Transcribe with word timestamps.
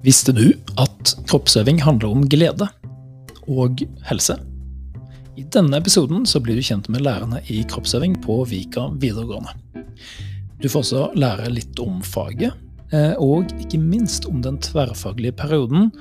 Visste 0.00 0.32
du 0.32 0.46
at 0.80 1.12
kroppsøving 1.28 1.82
handler 1.84 2.14
om 2.14 2.22
glede 2.28 2.68
og 3.50 3.82
helse? 4.08 4.38
I 5.36 5.44
denne 5.52 5.76
episoden 5.76 6.24
blir 6.40 6.56
du 6.56 6.64
kjent 6.64 6.88
med 6.88 7.04
lærerne 7.04 7.42
i 7.52 7.60
kroppsøving 7.68 8.16
på 8.24 8.40
Vika 8.48 8.88
videregående. 9.00 9.52
Du 10.60 10.68
får 10.68 10.84
også 10.84 11.04
lære 11.16 11.52
litt 11.52 11.78
om 11.80 12.00
faget, 12.04 12.56
eh, 12.92 13.12
og 13.20 13.52
ikke 13.60 13.80
minst 13.80 14.24
om 14.28 14.40
den 14.44 14.58
tverrfaglige 14.60 15.36
perioden 15.36 15.92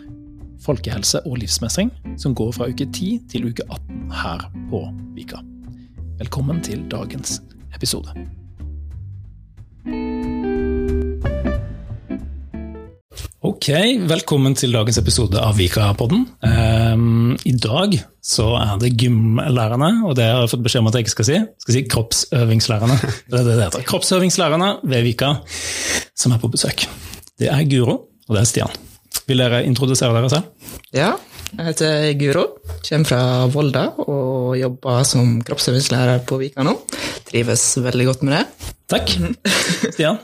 folkehelse 0.64 1.22
og 1.26 1.40
livsmestring, 1.40 1.92
som 2.20 2.36
går 2.36 2.52
fra 2.56 2.68
uke 2.72 2.88
10 2.88 3.14
til 3.32 3.52
uke 3.52 3.64
18 3.68 4.12
her 4.24 4.50
på 4.72 4.84
Vika. 5.16 5.44
Velkommen 6.20 6.64
til 6.64 6.84
dagens 6.92 7.42
episode. 7.76 8.39
Ok, 13.40 13.70
velkommen 14.04 14.52
til 14.60 14.74
dagens 14.76 14.98
episode 15.00 15.40
av 15.40 15.54
Vika-podden. 15.56 16.26
Um, 16.44 17.38
I 17.48 17.54
dag 17.56 17.94
så 18.20 18.50
er 18.60 18.74
det 18.82 18.90
gymlærerne, 19.00 20.02
og 20.10 20.18
det 20.20 20.26
har 20.28 20.42
jeg 20.44 20.52
fått 20.52 20.66
beskjed 20.66 20.84
om 20.84 20.90
at 20.90 20.98
jeg 20.98 21.06
ikke 21.06 21.14
skal 21.14 21.28
si. 21.30 21.38
Skal 21.64 21.78
si 21.78 21.84
kroppsøvingslærerne. 21.94 22.98
Det 23.00 23.40
er 23.40 23.48
det 23.48 23.54
det 23.54 23.64
heter. 23.70 23.86
Kroppsøvingslærerne 23.88 24.74
ved 24.92 25.08
Vika 25.08 25.32
som 26.20 26.36
er 26.36 26.44
på 26.44 26.52
besøk. 26.52 26.84
Det 27.40 27.48
er 27.48 27.64
Guro, 27.72 27.96
og 28.28 28.36
det 28.36 28.44
er 28.44 28.52
Stian. 28.52 28.76
Vil 29.32 29.40
dere 29.40 29.64
introdusere 29.64 30.12
dere 30.20 30.34
selv? 30.36 30.76
Ja, 30.92 31.14
jeg 31.54 31.70
heter 31.72 32.12
Guro. 32.20 32.46
Kommer 32.90 33.08
fra 33.08 33.24
Volda 33.56 33.86
og 34.04 34.58
jobber 34.60 35.08
som 35.08 35.38
kroppsøvingslærer 35.48 36.26
på 36.28 36.44
Vika 36.44 36.68
nå. 36.68 36.76
Trives 37.32 37.70
veldig 37.88 38.12
godt 38.12 38.28
med 38.28 38.36
det. 38.36 38.72
Takk. 38.92 39.16
Stian? 39.96 40.20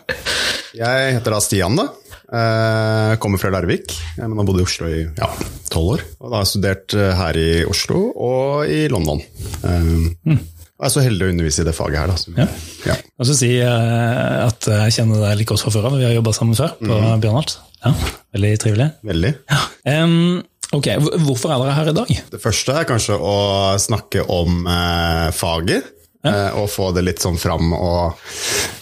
Jeg 0.76 1.16
heter 1.16 1.32
da 1.32 1.40
Stian, 1.40 1.80
da. 1.80 1.94
Jeg 2.26 3.20
kommer 3.22 3.42
fra 3.42 3.52
Larvik, 3.54 3.94
men 4.18 4.40
har 4.40 4.48
bodd 4.48 4.62
i 4.62 4.66
Oslo 4.66 4.90
i 4.90 5.04
ja, 5.06 5.30
tolv 5.72 5.96
år. 5.96 6.04
Og 6.20 6.32
da 6.32 6.40
har 6.40 6.46
jeg 6.46 6.52
studert 6.56 6.96
her 7.20 7.40
i 7.40 7.50
Oslo 7.70 8.02
og 8.12 8.72
i 8.72 8.86
London. 8.92 9.22
Mm. 9.62 10.40
Jeg 10.76 10.90
er 10.90 10.92
så 10.92 11.04
heldig 11.06 11.28
å 11.28 11.32
undervise 11.32 11.64
i 11.64 11.68
det 11.70 11.76
faget 11.78 12.02
her. 12.02 12.12
Da. 12.12 12.18
Så, 12.20 12.34
ja. 12.36 12.48
Ja. 12.84 12.96
Jeg 13.00 13.30
skal 13.30 13.38
si 13.40 13.52
at 13.64 14.68
jeg 14.74 14.96
kjenner 14.98 15.22
deg 15.24 15.38
like 15.40 15.54
godt 15.54 15.64
fra 15.64 15.72
før 15.72 15.88
av. 15.88 15.96
Vi 16.02 16.08
har 16.08 16.18
jobba 16.18 16.34
sammen 16.36 16.58
før 16.58 16.74
på 16.82 16.90
mm. 16.92 17.22
Bjørnholt. 17.24 17.56
Ja, 17.86 17.94
veldig 18.36 18.52
trivelig. 18.60 18.90
Veldig. 19.06 19.32
Ja. 19.52 19.62
Um, 20.04 20.42
ok, 20.76 20.90
Hvorfor 21.28 21.54
er 21.54 21.62
dere 21.62 21.78
her 21.78 21.92
i 21.92 21.96
dag? 21.96 22.14
Det 22.34 22.42
første 22.44 22.76
er 22.76 22.90
kanskje 22.90 23.18
å 23.22 23.36
snakke 23.82 24.26
om 24.36 24.66
eh, 24.68 25.30
faget. 25.38 25.94
Ja. 26.26 26.54
Og 26.58 26.70
få 26.74 26.90
det 26.96 27.06
litt 27.06 27.22
sånn 27.22 27.38
fram 27.38 27.74
og 27.78 28.18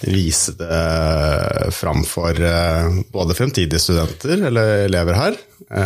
vise 0.08 0.54
det 0.60 1.72
fram 1.76 2.06
for 2.08 2.40
både 3.12 3.36
fremtidige 3.36 3.82
studenter 3.84 4.46
eller 4.50 4.86
elever 4.86 5.18
her, 5.18 5.38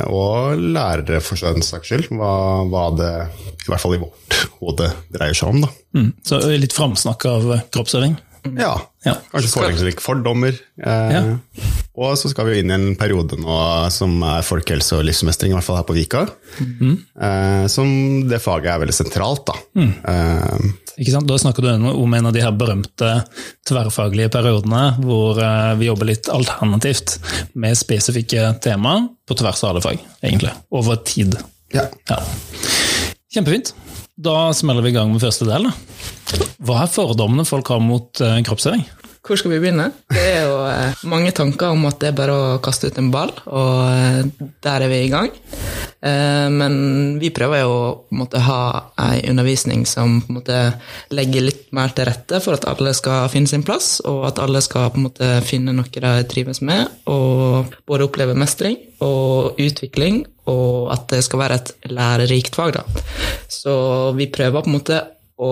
og 0.09 0.61
lærere 0.61 1.21
for 1.23 1.41
den 1.41 1.65
saks 1.65 1.89
skyld, 1.89 2.11
hva, 2.17 2.31
hva, 2.69 2.85
det 2.97 3.11
i 3.65 3.69
hvert 3.71 3.81
fall 3.81 3.97
i 3.97 4.01
vårt 4.01 4.39
hode 4.59 4.91
dreier 5.13 5.37
seg 5.37 5.53
om. 5.53 5.65
Da. 5.65 5.71
Mm, 5.97 6.11
så 6.25 6.41
litt 6.53 6.75
framsnakk 6.77 7.27
av 7.29 7.49
kroppsøving? 7.73 8.17
Ja. 8.57 8.73
ja. 9.05 9.15
Kanskje 9.31 9.51
forenkle 9.51 9.93
fordommer. 10.03 10.55
Eh, 10.83 11.13
ja. 11.13 11.21
Og 11.97 12.13
så 12.19 12.29
skal 12.29 12.49
vi 12.49 12.59
inn 12.61 12.71
i 12.71 12.75
en 12.75 12.91
periode 12.99 13.39
nå 13.41 13.57
som 13.93 14.19
er 14.21 14.45
folkehelse 14.45 14.99
og 14.99 15.05
livsmestring, 15.07 15.51
i 15.53 15.57
hvert 15.57 15.65
fall 15.65 15.79
her 15.79 15.87
på 15.87 15.95
Vika. 15.97 16.25
Mm. 16.59 16.93
Eh, 17.27 17.63
som 17.73 17.89
det 18.29 18.41
faget 18.43 18.69
er 18.73 18.83
veldig 18.83 18.97
sentralt, 18.97 19.47
da. 19.49 19.57
Mm. 19.79 19.93
Eh, 20.13 20.93
ikke 20.97 21.13
sant? 21.15 21.29
Da 21.29 21.39
snakker 21.41 21.65
du 21.65 21.89
om 21.89 22.15
en 22.17 22.29
av 22.29 22.35
de 22.35 22.45
her 22.45 22.53
berømte 22.57 23.11
tverrfaglige 23.69 24.31
periodene 24.33 24.85
hvor 25.03 25.37
vi 25.77 25.89
jobber 25.89 26.09
litt 26.09 26.29
alternativt 26.33 27.19
med 27.53 27.77
spesifikke 27.77 28.49
temaer 28.65 29.05
på 29.29 29.37
tvers 29.37 29.61
av 29.65 29.75
alle 29.75 29.85
fag, 29.85 30.01
egentlig. 30.25 30.53
Over 30.73 31.01
tid. 31.05 31.37
Ja. 31.75 31.85
ja. 32.09 32.21
Kjempefint. 33.33 33.75
Da 34.17 34.49
smeller 34.53 34.81
vi 34.81 34.89
i 34.89 34.95
gang 34.95 35.11
med 35.13 35.21
første 35.21 35.45
del. 35.45 35.67
Da. 35.69 36.45
Hva 36.65 36.81
er 36.83 36.89
fordommene 36.89 37.45
folk 37.45 37.69
har 37.69 37.83
mot 37.83 38.21
uh, 38.23 38.39
kroppsøving? 38.45 38.81
Hvor 39.27 39.35
skal 39.35 39.51
vi 39.51 39.59
begynne? 39.59 39.89
Det 40.07 40.21
er 40.23 40.45
jo 40.47 40.59
eh, 40.63 41.01
mange 41.11 41.33
tanker 41.35 41.73
om 41.75 41.81
at 41.89 41.97
det 41.99 42.13
er 42.13 42.15
bare 42.15 42.35
å 42.35 42.59
kaste 42.63 42.87
ut 42.87 42.99
en 43.01 43.09
ball, 43.11 43.33
og 43.51 43.81
eh, 43.91 44.47
der 44.63 44.85
er 44.85 44.91
vi 44.91 45.01
i 45.03 45.09
gang. 45.11 45.27
Eh, 45.99 46.47
men 46.53 46.77
vi 47.19 47.33
prøver 47.35 47.65
jo 47.65 47.73
å 48.07 48.43
ha 48.45 48.61
ei 49.03 49.25
undervisning 49.27 49.83
som 49.89 50.21
på 50.23 50.31
en 50.31 50.37
måte, 50.39 50.61
legger 51.11 51.43
litt 51.43 51.65
mer 51.75 51.91
til 51.97 52.07
rette 52.07 52.39
for 52.43 52.55
at 52.55 52.69
alle 52.71 52.93
skal 52.95 53.27
finne 53.33 53.51
sin 53.51 53.67
plass, 53.67 53.97
og 54.07 54.23
at 54.29 54.39
alle 54.39 54.63
skal 54.63 54.93
på 54.93 55.01
en 55.01 55.09
måte, 55.09 55.31
finne 55.43 55.75
noe 55.75 55.91
de 55.91 56.13
trives 56.31 56.63
med, 56.63 56.87
og 57.11 57.75
både 57.89 58.07
oppleve 58.07 58.37
mestring 58.37 58.79
og 59.03 59.59
utvikling, 59.59 60.23
og 60.47 60.87
at 60.95 61.09
det 61.11 61.19
skal 61.27 61.43
være 61.43 61.59
et 61.59 61.75
lærerikt 61.91 62.55
fag. 62.55 62.79
Da. 62.79 63.05
Så 63.51 63.75
vi 64.15 64.31
prøver 64.31 64.63
på 64.63 64.71
en 64.71 64.79
måte 64.79 65.03
å 65.37 65.51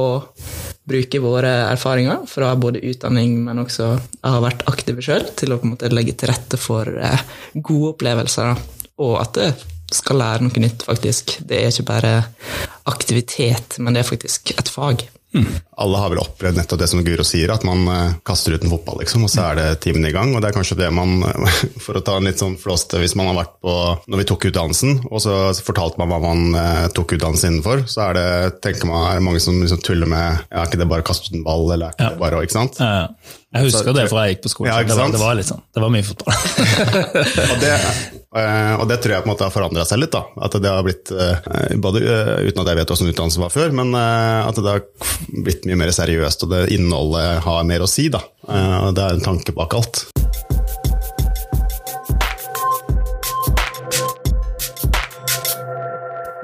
bruke 0.85 1.21
våre 1.21 1.51
erfaringer 1.71 2.25
fra 2.29 2.53
både 2.59 2.83
utdanning, 2.85 3.37
men 3.47 3.61
også 3.63 3.87
jeg 3.95 4.33
har 4.35 4.43
vært 4.43 4.65
aktive 4.69 5.05
sjøl, 5.05 5.25
til 5.37 5.53
å 5.53 5.59
på 5.59 5.67
en 5.67 5.75
måte 5.75 5.91
legge 5.93 6.15
til 6.17 6.29
rette 6.31 6.59
for 6.61 6.89
eh, 6.89 7.25
gode 7.55 7.95
opplevelser. 7.95 8.53
Og 9.03 9.17
at 9.19 9.33
det 9.37 9.49
skal 9.95 10.19
lære 10.21 10.45
noe 10.45 10.61
nytt, 10.61 10.85
faktisk. 10.87 11.37
Det 11.45 11.59
er 11.59 11.71
ikke 11.71 11.89
bare 11.89 12.13
aktivitet, 12.89 13.79
men 13.79 13.95
det 13.95 14.03
er 14.03 14.11
faktisk 14.13 14.53
et 14.55 14.71
fag. 14.71 15.05
Mm. 15.35 15.47
Alle 15.83 15.99
har 15.99 16.11
vel 16.13 16.21
opplevd 16.23 16.55
nettopp 16.55 16.79
det 16.79 16.87
som 16.87 17.01
Guro 17.03 17.25
sier, 17.27 17.51
at 17.51 17.65
man 17.67 17.83
uh, 17.91 18.15
kaster 18.25 18.55
ut 18.55 18.63
en 18.63 18.71
fotball, 18.71 19.01
liksom, 19.03 19.25
og 19.27 19.31
så 19.31 19.49
er 19.49 19.59
det 19.59 19.67
timen 19.83 20.07
i 20.07 20.13
gang. 20.15 20.31
Og 20.31 20.41
det 20.41 20.49
er 20.49 20.55
kanskje 20.55 20.77
det 20.79 20.89
man, 20.95 21.19
for 21.83 21.99
å 21.99 22.03
ta 22.05 22.17
en 22.19 22.29
litt 22.29 22.39
sånn 22.41 22.55
flåste, 22.61 23.01
hvis 23.03 23.17
man 23.19 23.31
har 23.31 23.39
vært 23.41 23.55
på 23.65 23.75
Når 24.11 24.21
vi 24.21 24.27
tok 24.29 24.47
utdannelsen, 24.49 24.99
og 25.09 25.21
så 25.23 25.35
fortalte 25.65 25.99
man 26.01 26.11
hva 26.13 26.21
man 26.23 26.45
uh, 26.55 26.85
tok 26.95 27.17
utdannelse 27.17 27.51
innenfor, 27.51 27.83
så 27.91 28.07
er 28.09 28.19
det, 28.19 28.27
tenker 28.63 28.87
man, 28.89 29.09
er 29.09 29.19
det 29.19 29.25
mange 29.27 29.43
som 29.43 29.59
liksom 29.59 29.83
tuller 29.83 30.09
med 30.09 30.25
ja, 30.25 30.61
Er 30.61 30.69
ikke 30.69 30.79
det 30.81 30.89
bare 30.91 31.03
å 31.03 31.09
kaste 31.11 31.29
ut 31.29 31.39
en 31.39 31.47
ball, 31.47 31.67
eller 31.75 31.89
er 31.89 31.97
ikke 31.97 32.07
ja. 32.07 32.13
det 32.15 32.23
bare 32.23 32.39
å 32.39 32.45
ikke 32.45 32.59
sant? 32.59 32.79
Ja, 32.79 32.93
ja. 33.03 33.41
Jeg 33.55 33.69
husker 33.69 33.87
så, 33.87 33.95
det 33.95 34.09
fra 34.11 34.25
jeg 34.25 34.35
gikk 34.35 34.41
på 34.43 34.49
skolen. 34.51 34.67
Ja, 34.67 34.83
det, 34.83 34.95
var, 34.97 35.11
det, 35.13 35.19
var, 35.21 35.35
litt 35.39 35.47
sånn, 35.47 35.61
det 35.71 35.83
var 35.83 35.91
mye 35.93 36.03
fotball. 36.03 36.39
og, 37.51 37.61
det, 37.61 37.75
uh, 38.35 38.73
og, 38.79 38.85
det, 38.91 38.99
tror 39.03 39.15
jeg 39.15 39.25
på 39.25 39.29
en 39.29 39.33
måte 39.33 39.47
har 39.47 39.55
forandra 39.55 39.85
seg 39.87 40.03
litt. 40.03 40.13
da, 40.15 40.25
at 40.47 40.59
det 40.61 40.71
har 40.71 40.85
blitt, 40.85 41.13
både 41.81 42.03
Uten 42.05 42.61
at 42.61 42.71
jeg 42.71 42.79
vet 42.81 42.93
hvordan 42.93 43.13
utdannelsen 43.13 43.45
var 43.45 43.53
før, 43.53 43.75
men 43.81 43.95
at 43.95 44.59
det 44.59 44.75
har 44.75 44.83
blitt 45.45 45.65
mye 45.69 45.79
mer 45.79 45.93
seriøst, 45.95 46.45
og 46.45 46.53
det 46.53 46.65
innholdet 46.75 47.41
har 47.47 47.65
mer 47.67 47.85
å 47.85 47.89
si. 47.89 48.09
da. 48.13 48.21
og 48.45 48.93
det 48.95 49.07
er 49.07 49.17
en 49.17 49.27
tanke 49.31 49.55
bak 49.55 49.77
alt. 49.77 50.05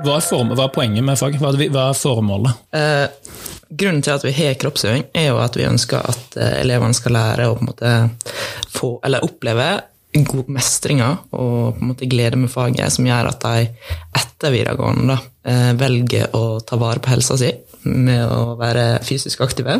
Hva 0.01 0.15
er, 0.17 0.23
form, 0.25 0.49
hva 0.57 0.65
er 0.65 0.73
poenget 0.73 1.05
med 1.05 1.19
fag? 1.19 1.35
Hva 1.37 1.51
er, 1.53 1.69
hva 1.69 1.89
er 1.91 1.97
formålet? 1.97 2.61
Eh, 2.73 3.35
grunnen 3.69 4.01
til 4.01 4.15
at 4.15 4.25
vi 4.25 4.33
har 4.33 4.57
kroppsøving, 4.57 5.05
er 5.13 5.27
jo 5.29 5.37
at 5.43 5.57
vi 5.59 5.67
ønsker 5.67 6.09
at 6.09 6.37
eh, 6.41 6.55
elevene 6.63 6.97
skal 6.97 7.15
lære 7.19 7.49
å 7.49 7.57
på 7.57 7.61
en 7.61 7.69
måte 7.69 7.91
få, 8.73 8.95
eller 9.05 9.27
oppleve 9.27 9.67
god 10.13 10.49
mestringer 10.51 11.19
og 11.31 11.77
på 11.77 11.81
en 11.81 11.91
måte 11.93 12.09
glede 12.11 12.39
med 12.39 12.51
faget, 12.51 12.91
som 12.93 13.07
gjør 13.07 13.31
at 13.31 13.43
de 13.45 13.67
etter 14.19 14.53
videregående 14.53 15.13
da, 15.13 15.19
eh, 15.47 15.73
velger 15.79 16.33
å 16.35 16.59
ta 16.65 16.79
vare 16.81 16.99
på 17.03 17.13
helsa 17.13 17.37
si 17.39 17.51
med 17.87 18.25
å 18.29 18.57
være 18.59 18.99
fysisk 19.05 19.41
aktive. 19.41 19.79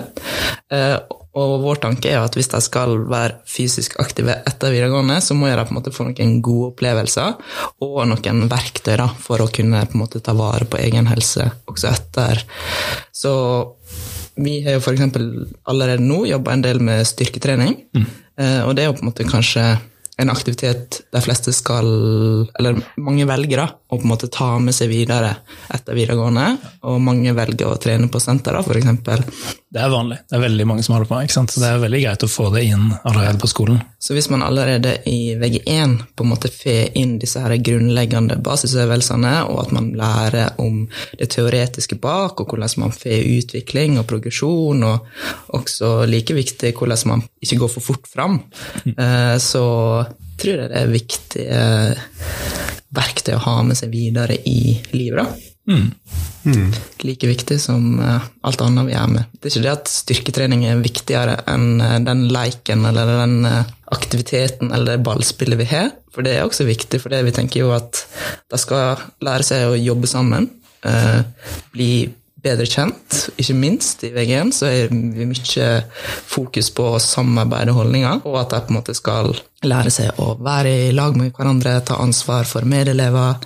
Eh, 0.72 0.96
og 1.32 1.52
vår 1.64 1.80
tanke 1.86 2.10
er 2.12 2.20
at 2.20 2.36
hvis 2.36 2.50
de 2.52 2.60
skal 2.64 2.98
være 3.08 3.38
fysisk 3.48 3.96
aktive 4.04 4.34
etter 4.48 4.74
videregående, 4.74 5.20
så 5.24 5.36
må 5.38 5.48
de 5.48 5.64
på 5.64 5.72
en 5.72 5.78
måte 5.78 5.94
få 5.96 6.08
noen 6.10 6.40
gode 6.44 6.74
opplevelser 6.74 7.38
og 7.86 8.02
noen 8.10 8.42
verktøy 8.52 8.98
da, 9.00 9.08
for 9.16 9.44
å 9.44 9.52
kunne 9.54 9.86
på 9.86 9.96
en 9.96 10.04
måte 10.04 10.24
ta 10.24 10.36
vare 10.36 10.68
på 10.68 10.82
egen 10.82 11.08
helse 11.08 11.48
også 11.72 11.92
etter. 11.94 12.44
Så 13.16 13.32
vi 14.42 14.60
har 14.66 14.76
jo 14.76 14.84
f.eks. 14.84 15.08
allerede 15.72 16.04
nå 16.04 16.26
jobba 16.28 16.56
en 16.56 16.66
del 16.66 16.84
med 16.84 17.08
styrketrening, 17.08 17.78
mm. 17.96 18.10
Eh, 18.42 18.62
og 18.64 18.72
det 18.74 18.82
er 18.82 18.88
jo 18.88 18.94
på 18.96 19.04
en 19.04 19.10
måte 19.10 19.26
kanskje 19.28 19.64
en 20.20 20.32
aktivitet 20.34 21.02
de 21.14 21.22
fleste 21.24 21.54
skal, 21.56 21.88
eller 22.60 22.82
mange 23.00 23.28
velger 23.30 23.64
da, 23.64 23.68
å 23.92 23.98
på 23.98 24.06
en 24.06 24.12
måte 24.14 24.30
ta 24.32 24.54
med 24.64 24.72
seg 24.76 24.88
videre 24.88 25.34
etter 25.68 25.96
videregående. 25.98 26.46
Og 26.88 27.02
mange 27.04 27.34
velger 27.36 27.68
å 27.68 27.80
trene 27.82 28.08
på 28.08 28.22
senter, 28.24 28.56
da, 28.56 28.62
f.eks. 28.64 29.58
Det 29.72 29.80
er 29.84 29.92
vanlig. 29.92 30.18
Det 30.30 30.38
er 30.38 30.44
veldig 30.46 30.68
mange 30.68 30.86
som 30.86 30.96
holder 30.96 31.10
på. 31.10 31.18
ikke 31.26 31.36
sant? 31.36 31.52
Så 31.52 31.60
det 31.60 31.68
er 31.68 31.82
veldig 31.84 32.00
greit 32.06 32.24
å 32.24 32.30
få 32.32 32.48
det 32.56 32.64
inn 32.70 32.86
allerede 33.02 33.40
på 33.44 33.50
skolen. 33.52 33.82
Så 34.00 34.16
hvis 34.16 34.30
man 34.32 34.46
allerede 34.48 34.94
i 35.12 35.36
VG1 35.40 35.98
på 36.16 36.24
en 36.24 36.32
måte 36.32 36.52
får 36.56 36.96
inn 37.00 37.18
disse 37.20 37.44
her 37.44 37.58
grunnleggende 37.60 38.40
basisøvelsene, 38.44 39.36
og 39.52 39.60
at 39.66 39.76
man 39.76 39.92
lærer 40.00 40.56
om 40.64 40.86
det 41.20 41.28
teoretiske 41.36 42.00
bak, 42.00 42.40
og 42.40 42.56
hvordan 42.56 42.86
man 42.86 42.96
får 42.96 43.28
utvikling 43.36 44.00
og 44.00 44.08
progresjon, 44.08 44.88
og 44.88 45.56
også 45.60 45.94
like 46.08 46.36
viktig 46.36 46.72
hvordan 46.80 47.08
man 47.12 47.28
ikke 47.44 47.60
går 47.66 47.76
for 47.76 47.92
fort 47.92 48.08
fram, 48.08 48.40
mm. 48.88 48.96
så 49.44 49.66
tror 50.42 50.64
jeg 50.64 50.72
det 50.72 50.80
er 50.80 50.96
viktige 50.96 51.64
verktøy 52.96 53.36
å 53.38 53.46
ha 53.46 53.56
med 53.66 53.80
seg 53.80 53.94
videre 53.94 54.38
i 54.48 54.76
livet. 54.96 55.24
da. 55.24 55.52
Like 57.06 57.30
viktig 57.30 57.60
som 57.62 58.00
eh, 58.02 58.30
alt 58.48 58.64
annet 58.66 58.88
vi 58.88 58.96
gjør 58.96 59.12
med. 59.14 59.34
Det 59.38 59.48
er 59.48 59.54
ikke 59.54 59.66
det 59.66 59.74
at 59.76 59.92
styrketrening 59.92 60.64
er 60.68 60.82
viktigere 60.82 61.36
enn 61.52 61.84
eh, 61.84 62.00
den 62.06 62.26
leiken 62.34 62.88
eller 62.90 63.12
den 63.22 63.46
eh, 63.48 63.76
aktiviteten 63.94 64.72
eller 64.72 64.96
det 64.96 65.06
ballspillet 65.06 65.60
vi 65.60 65.70
har, 65.72 65.92
for 66.12 66.26
det 66.26 66.38
er 66.38 66.48
også 66.48 66.66
viktig, 66.68 67.02
for 67.04 67.14
det 67.14 67.22
vi 67.28 67.36
tenker 67.36 67.64
jo 67.64 67.76
at 67.76 68.06
de 68.52 68.60
skal 68.60 69.04
lære 69.24 69.46
seg 69.48 69.68
å 69.70 69.78
jobbe 69.80 70.10
sammen, 70.10 70.50
eh, 70.88 71.22
bli 71.76 71.92
bedre 72.42 72.66
kjent, 72.66 73.28
ikke 73.38 73.54
minst 73.54 74.02
i 74.08 74.10
VG1 74.16 74.56
så 74.56 74.70
er 74.72 74.90
vi 74.90 75.28
mye 75.30 75.68
fokus 76.26 76.72
på 76.74 76.88
samarbeid 77.04 77.70
og 77.70 77.84
holdninger, 77.84 78.24
og 78.26 78.40
at 78.42 78.56
de 78.56 78.64
på 78.66 78.74
en 78.74 78.80
måte 78.80 78.98
skal 78.98 79.36
lære 79.68 79.92
seg 79.94 80.22
å 80.22 80.34
være 80.42 80.72
i 80.88 80.92
lag 80.96 81.18
med 81.18 81.34
hverandre, 81.36 81.76
ta 81.86 82.00
ansvar 82.02 82.48
for 82.50 82.66
medelever, 82.68 83.42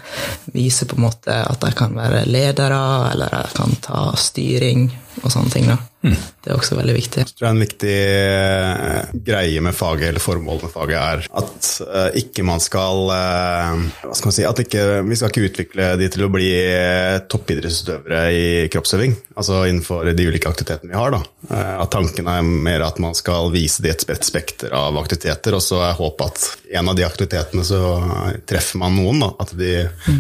vise 0.56 0.88
på 0.88 1.00
en 1.00 1.08
måte 1.08 1.36
at 1.44 1.62
de 1.64 1.74
kan 1.76 1.96
være 1.96 2.26
ledere, 2.30 2.84
eller 3.12 3.36
de 3.36 3.58
kan 3.58 3.76
ta 3.84 4.06
styring 4.20 4.88
og 5.24 5.32
sånne 5.32 5.52
ting. 5.54 5.68
da. 5.72 5.78
Det 6.06 6.52
er 6.52 6.58
også 6.60 6.76
veldig 6.78 6.94
viktig. 6.94 7.24
Jeg 7.24 7.34
tror 7.40 7.48
en 7.50 7.62
viktig 7.64 7.94
eh, 7.96 9.14
greie 9.26 9.62
med 9.64 9.74
faget, 9.74 10.12
eller 10.12 10.22
formålet 10.22 10.68
med 10.68 10.74
faget, 10.74 10.98
er 11.00 11.24
at 11.42 11.70
eh, 11.86 12.20
ikke 12.22 12.46
man 12.46 12.62
skal 12.62 13.10
eh, 13.16 13.86
Hva 14.04 14.18
skal 14.18 14.30
man 14.30 14.36
si 14.38 14.46
at 14.46 14.62
ikke, 14.62 14.84
Vi 15.08 15.18
skal 15.18 15.32
ikke 15.32 15.48
utvikle 15.50 15.88
de 15.98 16.10
til 16.14 16.28
å 16.28 16.32
bli 16.34 16.52
toppidrettsutøvere 17.32 18.22
i 18.36 18.46
kroppsøving. 18.74 19.16
Altså 19.40 19.64
innenfor 19.66 20.12
de 20.14 20.28
ulike 20.30 20.52
aktivitetene 20.52 20.94
vi 20.94 21.00
har. 21.00 21.16
da. 21.16 21.24
Eh, 21.50 21.74
at 21.82 21.94
tanken 21.96 22.30
er 22.30 22.46
mer 22.46 22.86
at 22.86 23.02
man 23.02 23.18
skal 23.18 23.50
vise 23.56 23.82
de 23.82 23.90
et 23.94 24.06
spredt 24.06 24.28
spekter 24.28 24.76
av 24.78 25.00
aktiviteter, 25.02 25.58
og 25.58 25.64
så 25.66 25.82
er 25.88 25.98
håpet 26.06 26.26
at 26.30 26.76
en 26.80 26.90
av 26.92 26.96
de 26.98 27.06
aktivitetene 27.06 27.66
så 27.68 27.80
treffer 28.48 28.80
man 28.82 28.96
noen. 28.98 29.20
da, 29.26 29.32
at 29.44 29.52
de, 29.58 29.72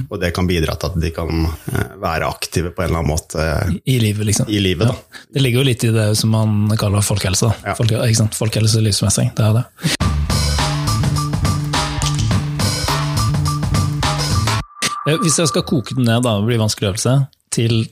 Og 0.09 0.19
det 0.21 0.33
kan 0.35 0.47
bidra 0.49 0.75
til 0.79 0.91
at 0.91 0.99
de 1.01 1.11
kan 1.15 1.45
eh, 1.45 1.95
være 2.01 2.27
aktive 2.29 2.71
på 2.75 2.83
en 2.83 2.89
eller 2.91 3.01
annen 3.03 3.13
måte 3.13 3.45
I 3.85 3.99
livet, 4.01 4.25
liksom. 4.31 4.49
i 4.49 4.59
livet. 4.63 4.91
da. 4.91 5.21
Det 5.33 5.43
ligger 5.45 5.63
jo 5.63 5.69
litt 5.71 5.83
i 5.87 5.93
det 5.95 6.09
som 6.19 6.33
man 6.35 6.77
kaller 6.77 7.05
folkehelse. 7.05 7.51
da. 7.51 7.71
Ja. 7.71 7.77
Folke, 7.79 8.01
ikke 8.05 8.21
sant? 8.23 8.35
Folkehelse 8.37 8.81
og 8.81 8.87
livsmestring. 8.89 9.31
Det 9.37 9.45
er 9.49 9.61
det. 9.61 9.65
Eh, 15.07 15.17
Hvis 15.21 15.37
jeg 15.39 15.51
skal 15.51 15.65
koke 15.67 15.95
den 15.97 16.07
ned, 16.09 16.23
da, 16.25 16.37
det 16.39 16.47
blir 16.49 16.61
vanskelig 16.61 16.93
øvelse, 16.93 17.15
til 17.55 17.85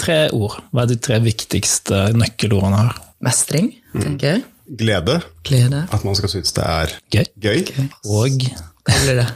tre 0.00 0.24
ord, 0.34 0.56
hva 0.72 0.84
er 0.84 0.90
de 0.94 0.96
tre 1.02 1.20
viktigste 1.22 2.06
nøkkelordene 2.16 2.80
her? 2.86 2.96
Mestring, 3.24 3.70
tenker 3.94 4.26
jeg. 4.32 4.44
Glede. 4.64 5.20
Glede. 5.44 5.84
At 5.92 6.04
man 6.04 6.16
skal 6.16 6.32
synes 6.32 6.52
det 6.56 6.64
er 6.64 6.94
Gøy. 7.12 7.26
gøy. 7.40 7.64
Og 8.08 8.38
Hva 8.84 8.96
blir 9.04 9.20
det? 9.22 9.28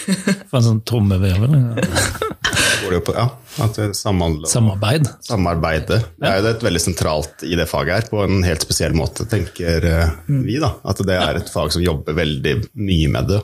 for 0.50 0.60
en 0.60 0.66
sånn 0.66 0.82
trommevirvel. 0.86 1.56
Ja, 2.86 3.24
at 3.64 3.74
det 3.78 3.86
Samarbeid. 3.98 5.08
Samarbeide. 5.26 5.98
Det 6.20 6.28
er 6.28 6.36
jo 6.38 6.50
et 6.52 6.62
veldig 6.62 6.82
sentralt 6.82 7.42
i 7.46 7.56
det 7.58 7.66
faget 7.70 7.94
her, 7.96 8.06
på 8.10 8.20
en 8.22 8.44
helt 8.46 8.62
spesiell 8.62 8.94
måte, 8.94 9.26
tenker 9.30 9.86
eh, 9.90 10.12
vi. 10.28 10.58
da. 10.62 10.70
At 10.86 11.00
det 11.06 11.16
er 11.18 11.40
et 11.40 11.50
fag 11.50 11.72
som 11.74 11.82
jobber 11.82 12.14
veldig 12.18 12.54
mye 12.78 13.10
med 13.16 13.30
det. 13.32 13.40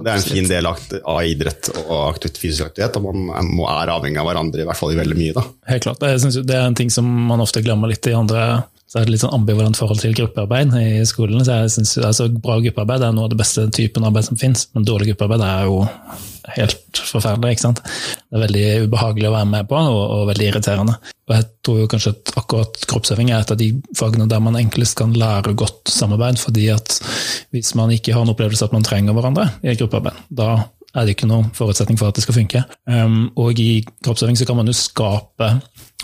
Det 0.00 0.08
er 0.08 0.16
en 0.16 0.26
fin 0.26 0.48
del 0.50 0.66
av 0.70 1.22
idrett 1.26 1.70
og 1.84 1.94
aktivt 2.08 2.40
fysisk 2.42 2.66
aktivitet, 2.70 2.98
og 2.98 3.14
man 3.30 3.52
må 3.54 3.68
er 3.70 3.92
avhengig 3.94 4.18
av 4.22 4.26
hverandre, 4.30 4.64
i 4.64 4.68
hvert 4.68 4.80
fall 4.80 4.94
i 4.94 4.98
veldig 4.98 5.18
mye. 5.18 5.36
da. 5.38 5.46
Helt 5.70 5.86
klart. 5.86 6.02
Jeg 6.14 6.24
synes 6.24 6.40
det 6.50 6.58
er 6.58 6.66
en 6.66 6.78
ting 6.78 6.90
som 6.94 7.06
man 7.30 7.42
ofte 7.44 7.62
glemmer 7.62 7.92
litt 7.92 8.10
i 8.10 8.16
andre 8.16 8.64
så 8.90 8.98
er 8.98 9.06
det 9.06 9.14
litt 9.14 9.22
sånn 9.22 9.36
ambivalent 9.36 9.78
forhold 9.78 10.00
til 10.02 10.16
gruppearbeid 10.18 10.72
i 10.74 11.04
skolen. 11.06 11.44
så 11.46 11.60
jeg 11.60 11.74
synes, 11.76 11.92
altså 12.02 12.26
Bra 12.42 12.56
gruppearbeid 12.58 13.04
er 13.06 13.12
noe 13.14 13.28
av 13.28 13.30
det 13.30 13.38
beste 13.38 13.68
typen 13.70 14.06
arbeid 14.08 14.26
som 14.26 14.38
finnes, 14.40 14.64
men 14.74 14.86
dårlig 14.88 15.12
gruppearbeid 15.12 15.44
er 15.46 15.68
jo 15.68 15.76
helt 16.56 17.02
forferdelig. 17.12 17.52
ikke 17.54 17.66
sant? 17.68 17.82
Det 17.84 18.34
er 18.34 18.42
veldig 18.48 18.64
ubehagelig 18.88 19.28
å 19.30 19.36
være 19.36 19.50
med 19.52 19.68
på, 19.70 19.78
og, 19.92 20.02
og 20.16 20.26
veldig 20.32 20.48
irriterende. 20.48 20.96
Og 21.30 21.36
jeg 21.36 21.46
tror 21.62 21.78
jo 21.78 21.90
kanskje 21.92 22.14
at 22.16 22.34
akkurat 22.42 22.82
kroppsøving 22.90 23.30
er 23.30 23.44
et 23.44 23.54
av 23.54 23.60
de 23.60 23.70
fagene 23.94 24.26
der 24.32 24.42
man 24.42 24.58
enklest 24.58 24.98
kan 24.98 25.14
lære 25.14 25.54
godt 25.54 25.94
samarbeid, 25.94 26.42
fordi 26.42 26.66
at 26.74 26.98
hvis 27.54 27.76
man 27.78 27.94
ikke 27.94 28.16
har 28.16 28.26
en 28.26 28.34
opplevelse 28.34 28.66
at 28.66 28.74
man 28.74 28.86
trenger 28.86 29.14
hverandre 29.14 29.52
i 29.62 29.70
et 29.70 29.78
gruppearbeid, 29.78 30.18
da 30.34 30.64
er 30.94 31.06
det 31.06 31.14
ikke 31.14 31.28
noen 31.30 31.50
forutsetning 31.54 31.98
for 32.00 32.10
at 32.10 32.18
det 32.18 32.24
skal 32.24 32.36
funke. 32.36 32.64
Um, 32.90 33.30
og 33.38 33.58
i 33.62 33.82
kroppsøving 34.04 34.38
så 34.38 34.46
kan 34.48 34.58
man 34.58 34.70
jo 34.70 34.74
skape 34.76 35.52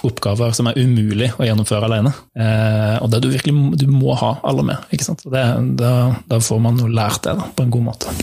oppgaver 0.06 0.52
som 0.54 0.68
er 0.70 0.78
umulig 0.78 1.32
å 1.38 1.46
gjennomføre 1.46 1.88
alene. 1.88 2.12
Uh, 2.38 2.96
og 3.02 3.10
det 3.12 3.22
du 3.24 3.30
virkelig 3.32 3.80
du 3.80 3.86
må 3.90 4.14
ha 4.18 4.36
alle 4.46 4.66
med. 4.66 4.90
ikke 4.94 5.08
sant? 5.08 5.26
Det, 5.26 5.44
da, 5.80 5.92
da 6.30 6.40
får 6.42 6.62
man 6.62 6.78
jo 6.82 6.90
lært 6.90 7.24
det 7.26 7.38
da, 7.40 7.50
på 7.56 7.66
en 7.66 7.74
god 7.74 7.88
måte. 7.90 8.14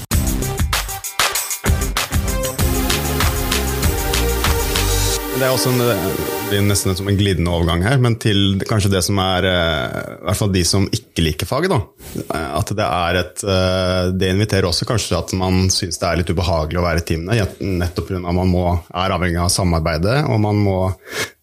Det 5.33 5.49
er 5.49 5.51
også 5.51 5.73
en, 5.73 6.42
det 6.49 6.59
er 6.59 6.65
nesten 6.67 6.95
som 6.97 7.07
en 7.09 7.17
glidende 7.17 7.51
overgang 7.53 7.81
her, 7.85 7.97
men 8.01 8.15
til 8.21 8.59
kanskje 8.69 8.91
det 8.93 9.01
som 9.05 9.17
er 9.23 9.47
eh, 9.49 9.95
I 10.19 10.25
hvert 10.27 10.39
fall 10.39 10.51
de 10.53 10.63
som 10.67 10.85
ikke 10.93 11.23
liker 11.25 11.49
faget. 11.49 11.71
da. 11.73 11.79
Eh, 12.21 12.49
At 12.59 12.73
det 12.77 12.85
er 12.85 13.19
et 13.21 13.43
eh, 13.55 14.11
Det 14.13 14.31
inviterer 14.33 14.67
også 14.69 14.87
kanskje 14.89 15.13
til 15.13 15.19
at 15.21 15.33
man 15.39 15.69
syns 15.73 15.97
det 16.01 16.09
er 16.09 16.19
litt 16.21 16.33
ubehagelig 16.33 16.81
å 16.81 16.85
være 16.85 17.01
i 17.01 17.07
teamene. 17.09 17.47
Nettopp 17.83 18.11
pga. 18.11 18.21
at 18.21 18.37
man 18.41 18.51
må, 18.51 18.65
er 18.93 19.15
avhengig 19.15 19.41
av 19.41 19.53
samarbeidet, 19.53 20.19
og 20.29 20.43
man 20.43 20.61
må, 20.67 20.77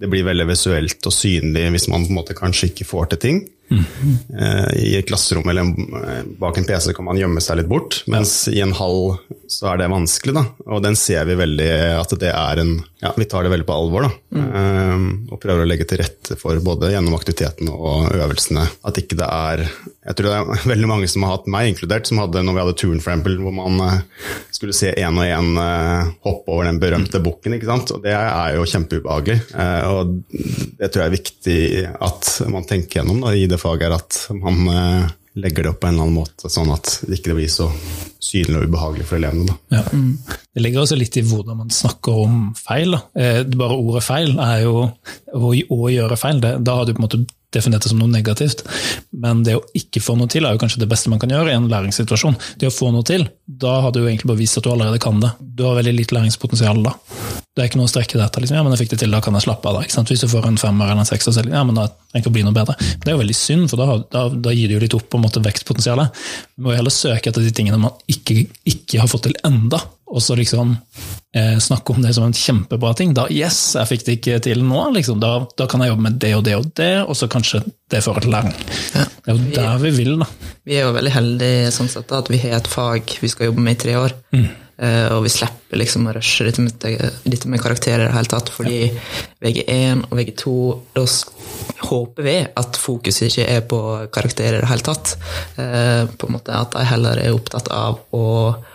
det 0.00 0.08
blir 0.08 0.24
veldig 0.26 0.48
visuelt 0.48 1.06
og 1.06 1.14
synlig 1.14 1.66
hvis 1.74 1.88
man 1.92 2.06
på 2.06 2.14
en 2.14 2.20
måte 2.22 2.36
kanskje 2.38 2.70
ikke 2.72 2.88
får 2.88 3.12
til 3.12 3.24
ting. 3.26 3.42
Eh, 3.70 4.70
I 4.82 4.94
et 4.98 5.06
klasserom 5.06 5.46
eller 5.50 5.68
bak 6.40 6.58
en 6.58 6.66
PC 6.66 6.90
kan 6.96 7.06
man 7.06 7.18
gjemme 7.20 7.42
seg 7.42 7.60
litt 7.60 7.70
bort, 7.70 8.00
mens 8.10 8.48
i 8.50 8.58
en 8.64 8.74
hall 8.74 9.14
så 9.50 9.72
er 9.72 9.80
det 9.80 9.90
vanskelig. 9.92 10.34
da, 10.34 10.44
Og 10.70 10.82
den 10.82 10.98
ser 10.98 11.26
vi 11.28 11.38
veldig 11.38 11.70
at 12.00 12.14
det 12.20 12.32
er 12.34 12.64
en 12.64 12.78
Ja, 13.00 13.14
vi 13.16 13.24
tar 13.24 13.46
det 13.46 13.52
veldig 13.54 13.64
på 13.64 13.76
alvor, 13.76 14.04
da. 14.04 14.40
Eh, 14.40 15.04
og 15.30 15.40
prøver 15.40 15.64
å 15.64 15.68
legge 15.68 15.86
til 15.88 16.02
rette 16.02 16.36
for 16.40 16.58
både 16.64 16.90
gjennom 16.92 17.16
aktivitetene 17.16 17.72
og 17.72 18.10
øvelsene 18.12 18.66
at 18.84 19.00
ikke 19.00 19.16
det 19.16 19.24
er 19.24 19.62
Jeg 19.64 20.16
tror 20.18 20.28
det 20.28 20.36
er 20.36 20.68
veldig 20.74 20.90
mange 20.90 21.08
som 21.08 21.24
har 21.24 21.38
hatt 21.38 21.48
meg 21.50 21.70
inkludert, 21.70 22.10
som 22.10 22.20
hadde 22.20 22.42
når 22.44 22.56
vi 22.56 22.64
hadde 22.64 22.76
turen 22.82 23.00
for 23.00 23.14
eksempel, 23.14 23.38
hvor 23.40 23.54
man 23.56 23.80
uh, 23.80 24.26
skulle 24.52 24.76
se 24.76 24.92
én 24.92 25.16
og 25.16 25.24
én 25.24 25.56
hoppe 26.24 26.52
over 26.52 26.66
den 26.68 26.80
berømte 26.82 27.20
bukken. 27.22 27.56
Og 27.56 28.02
det 28.04 28.12
er 28.12 28.56
jo 28.56 28.68
kjempeubehagelig. 28.68 29.38
Eh, 29.54 29.89
og 29.92 30.12
det 30.30 30.88
tror 30.90 31.02
jeg 31.04 31.10
er 31.10 31.16
viktig 31.16 31.58
at 32.10 32.28
man 32.52 32.66
tenker 32.68 33.00
gjennom 33.00 33.24
da, 33.24 33.32
i 33.36 33.48
det 33.50 33.58
faget, 33.60 33.88
er 33.88 33.96
at 33.96 34.20
man 34.36 34.62
eh, 34.72 35.08
legger 35.40 35.66
det 35.66 35.72
opp 35.72 35.80
på 35.82 35.88
en 35.90 35.94
eller 35.94 36.08
annen 36.08 36.18
måte, 36.20 36.50
sånn 36.50 36.72
at 36.74 36.92
det 37.06 37.20
ikke 37.20 37.36
blir 37.38 37.50
så 37.52 37.68
synlig 38.20 38.58
og 38.60 38.70
ubehagelig 38.70 39.06
for 39.08 39.20
elevene. 39.20 39.50
Da. 39.50 39.80
Ja. 39.80 40.36
Det 40.54 40.64
ligger 40.64 40.82
også 40.84 40.98
litt 40.98 41.16
i 41.20 41.24
hvordan 41.26 41.60
man 41.62 41.70
snakker 41.74 42.22
om 42.24 42.40
feil. 42.58 42.96
Da. 42.96 43.02
Eh, 43.18 43.42
Bare 43.54 43.78
ordet 43.78 44.02
feil 44.06 44.34
er 44.42 44.64
jo 44.64 44.74
å, 44.86 45.52
å 45.54 45.80
gjøre 45.90 46.18
feil. 46.20 46.42
Det, 46.42 46.56
da 46.66 46.80
har 46.80 46.88
du 46.88 46.94
på 46.94 47.00
en 47.02 47.06
måte 47.06 47.22
definert 47.54 47.84
det 47.84 47.92
som 47.92 48.00
noe 48.00 48.10
negativt. 48.10 48.62
Men 49.10 49.44
det 49.46 49.56
å 49.58 49.64
ikke 49.76 50.02
få 50.04 50.16
noe 50.18 50.30
til 50.30 50.46
er 50.46 50.54
jo 50.54 50.62
kanskje 50.62 50.82
det 50.82 50.90
beste 50.90 51.10
man 51.12 51.20
kan 51.22 51.32
gjøre 51.32 51.52
i 51.52 51.58
en 51.58 51.68
læringssituasjon. 51.70 52.38
Det 52.60 52.70
å 52.70 52.74
få 52.74 52.90
noe 52.94 53.06
til, 53.06 53.26
da 53.46 53.80
har 53.84 53.94
du 53.94 54.02
jo 54.02 54.08
egentlig 54.08 54.30
bare 54.30 54.42
vist 54.42 54.58
at 54.60 54.66
du 54.66 54.72
allerede 54.72 55.02
kan 55.02 55.20
det. 55.22 55.32
Du 55.40 55.66
har 55.66 55.78
veldig 55.80 55.96
litt 55.96 56.14
læringspotensial 56.14 56.82
da. 56.86 56.94
Det 57.50 57.64
er 57.64 57.70
ikke 57.70 57.80
noe 57.80 57.88
å 57.88 57.90
strekke 57.90 58.16
det 58.16 58.24
etter. 58.24 58.44
Liksom. 58.44 58.56
Ja, 58.56 58.62
men 58.64 58.74
jeg 58.76 58.84
fikk 58.84 58.92
det 58.94 59.00
til, 59.02 59.14
da 59.14 59.20
kan 59.24 59.34
jeg 59.36 59.44
slappe 59.44 59.68
av. 59.68 59.80
da. 59.80 60.04
Hvis 60.10 60.22
du 60.22 60.28
får 60.30 60.46
en 60.48 60.60
femmer 60.60 60.92
eller 60.92 61.02
en 61.02 61.08
sekser, 61.08 61.34
så 61.34 61.42
ja, 61.44 61.62
men 61.66 61.76
da 61.76 61.88
trenger 61.90 62.22
ikke 62.22 62.30
å 62.30 62.36
bli 62.36 62.44
noe 62.46 62.56
bedre. 62.56 62.76
Men 62.78 63.02
det 63.02 63.10
er 63.10 63.16
jo 63.16 63.22
veldig 63.24 63.36
synd, 63.36 63.66
for 63.72 63.82
da, 63.82 63.96
da, 64.14 64.22
da 64.46 64.54
gir 64.54 64.70
det 64.70 64.78
jo 64.78 64.82
litt 64.84 64.96
opp 64.96 65.08
på 65.10 65.18
en 65.18 65.26
måte 65.26 65.42
vekstpotensialet. 65.44 66.22
Vi 66.54 66.64
må 66.64 66.76
heller 66.76 66.94
søke 66.94 67.32
etter 67.32 67.44
de 67.44 67.52
tingene 67.54 67.80
man 67.82 67.98
ikke, 68.10 68.44
ikke 68.70 69.02
har 69.02 69.10
fått 69.10 69.26
til 69.26 69.36
enda, 69.46 69.82
og 70.10 70.22
så 70.22 70.34
liksom 70.38 70.72
eh, 71.36 71.58
snakke 71.62 71.94
om 71.94 72.02
det 72.02 72.14
som 72.16 72.26
en 72.26 72.34
kjempebra 72.34 72.92
ting. 72.98 73.12
Da, 73.14 73.28
yes, 73.30 73.58
jeg 73.78 73.90
fikk 73.92 74.06
det 74.06 74.16
ikke 74.18 74.38
til 74.46 74.64
nå, 74.66 74.82
liksom. 74.96 75.20
da, 75.22 75.36
da 75.58 75.68
kan 75.70 75.84
jeg 75.84 75.92
jobbe 75.92 76.06
med 76.08 76.18
det 76.22 76.32
og 76.36 76.44
det 76.46 76.56
og 76.58 76.70
det, 76.80 76.92
og 77.04 77.18
så 77.18 77.30
kanskje 77.30 77.62
det 77.90 78.02
fører 78.06 78.26
til 78.26 78.34
læring. 78.34 78.56
Ja. 78.96 79.06
Det 79.20 79.32
er 79.32 79.36
jo 79.36 79.52
der 79.54 79.84
vi 79.84 79.92
vil, 79.94 80.16
da. 80.22 80.28
Vi 80.66 80.78
er 80.78 80.88
jo 80.88 80.96
veldig 80.96 81.14
heldige 81.14 81.70
sånn 81.76 81.92
sett, 81.92 82.10
at 82.16 82.30
vi 82.32 82.40
har 82.42 82.58
et 82.58 82.70
fag 82.70 83.14
vi 83.22 83.30
skal 83.30 83.50
jobbe 83.50 83.64
med 83.66 83.78
i 83.78 83.82
tre 83.84 83.96
år. 84.00 84.16
Eh, 84.34 84.50
og 84.80 85.24
vi 85.26 85.30
slipper 85.32 85.76
liksom 85.76 86.06
å 86.08 86.14
rushe 86.16 86.46
dette 86.46 86.62
med, 86.64 86.86
dette 87.24 87.48
med 87.52 87.60
karakterer 87.60 88.06
i 88.06 88.08
det 88.08 88.14
hele 88.16 88.30
tatt. 88.32 88.48
Fordi 88.54 88.78
VG1 89.40 90.06
og 90.08 90.18
VG2 90.18 90.54
Da 90.96 91.04
håper 91.90 92.26
vi 92.26 92.34
at 92.44 92.78
fokuset 92.80 93.28
ikke 93.28 93.46
er 93.48 93.62
på 93.68 93.80
karakterer 94.12 94.58
i 94.58 94.62
det 94.62 94.70
hele 94.70 94.84
tatt. 94.86 95.14
Eh, 95.60 96.04
på 96.08 96.28
en 96.28 96.36
måte 96.36 96.54
At 96.56 96.74
de 96.76 96.84
heller 96.84 97.20
er 97.22 97.36
opptatt 97.36 97.70
av 97.72 98.00
å 98.16 98.26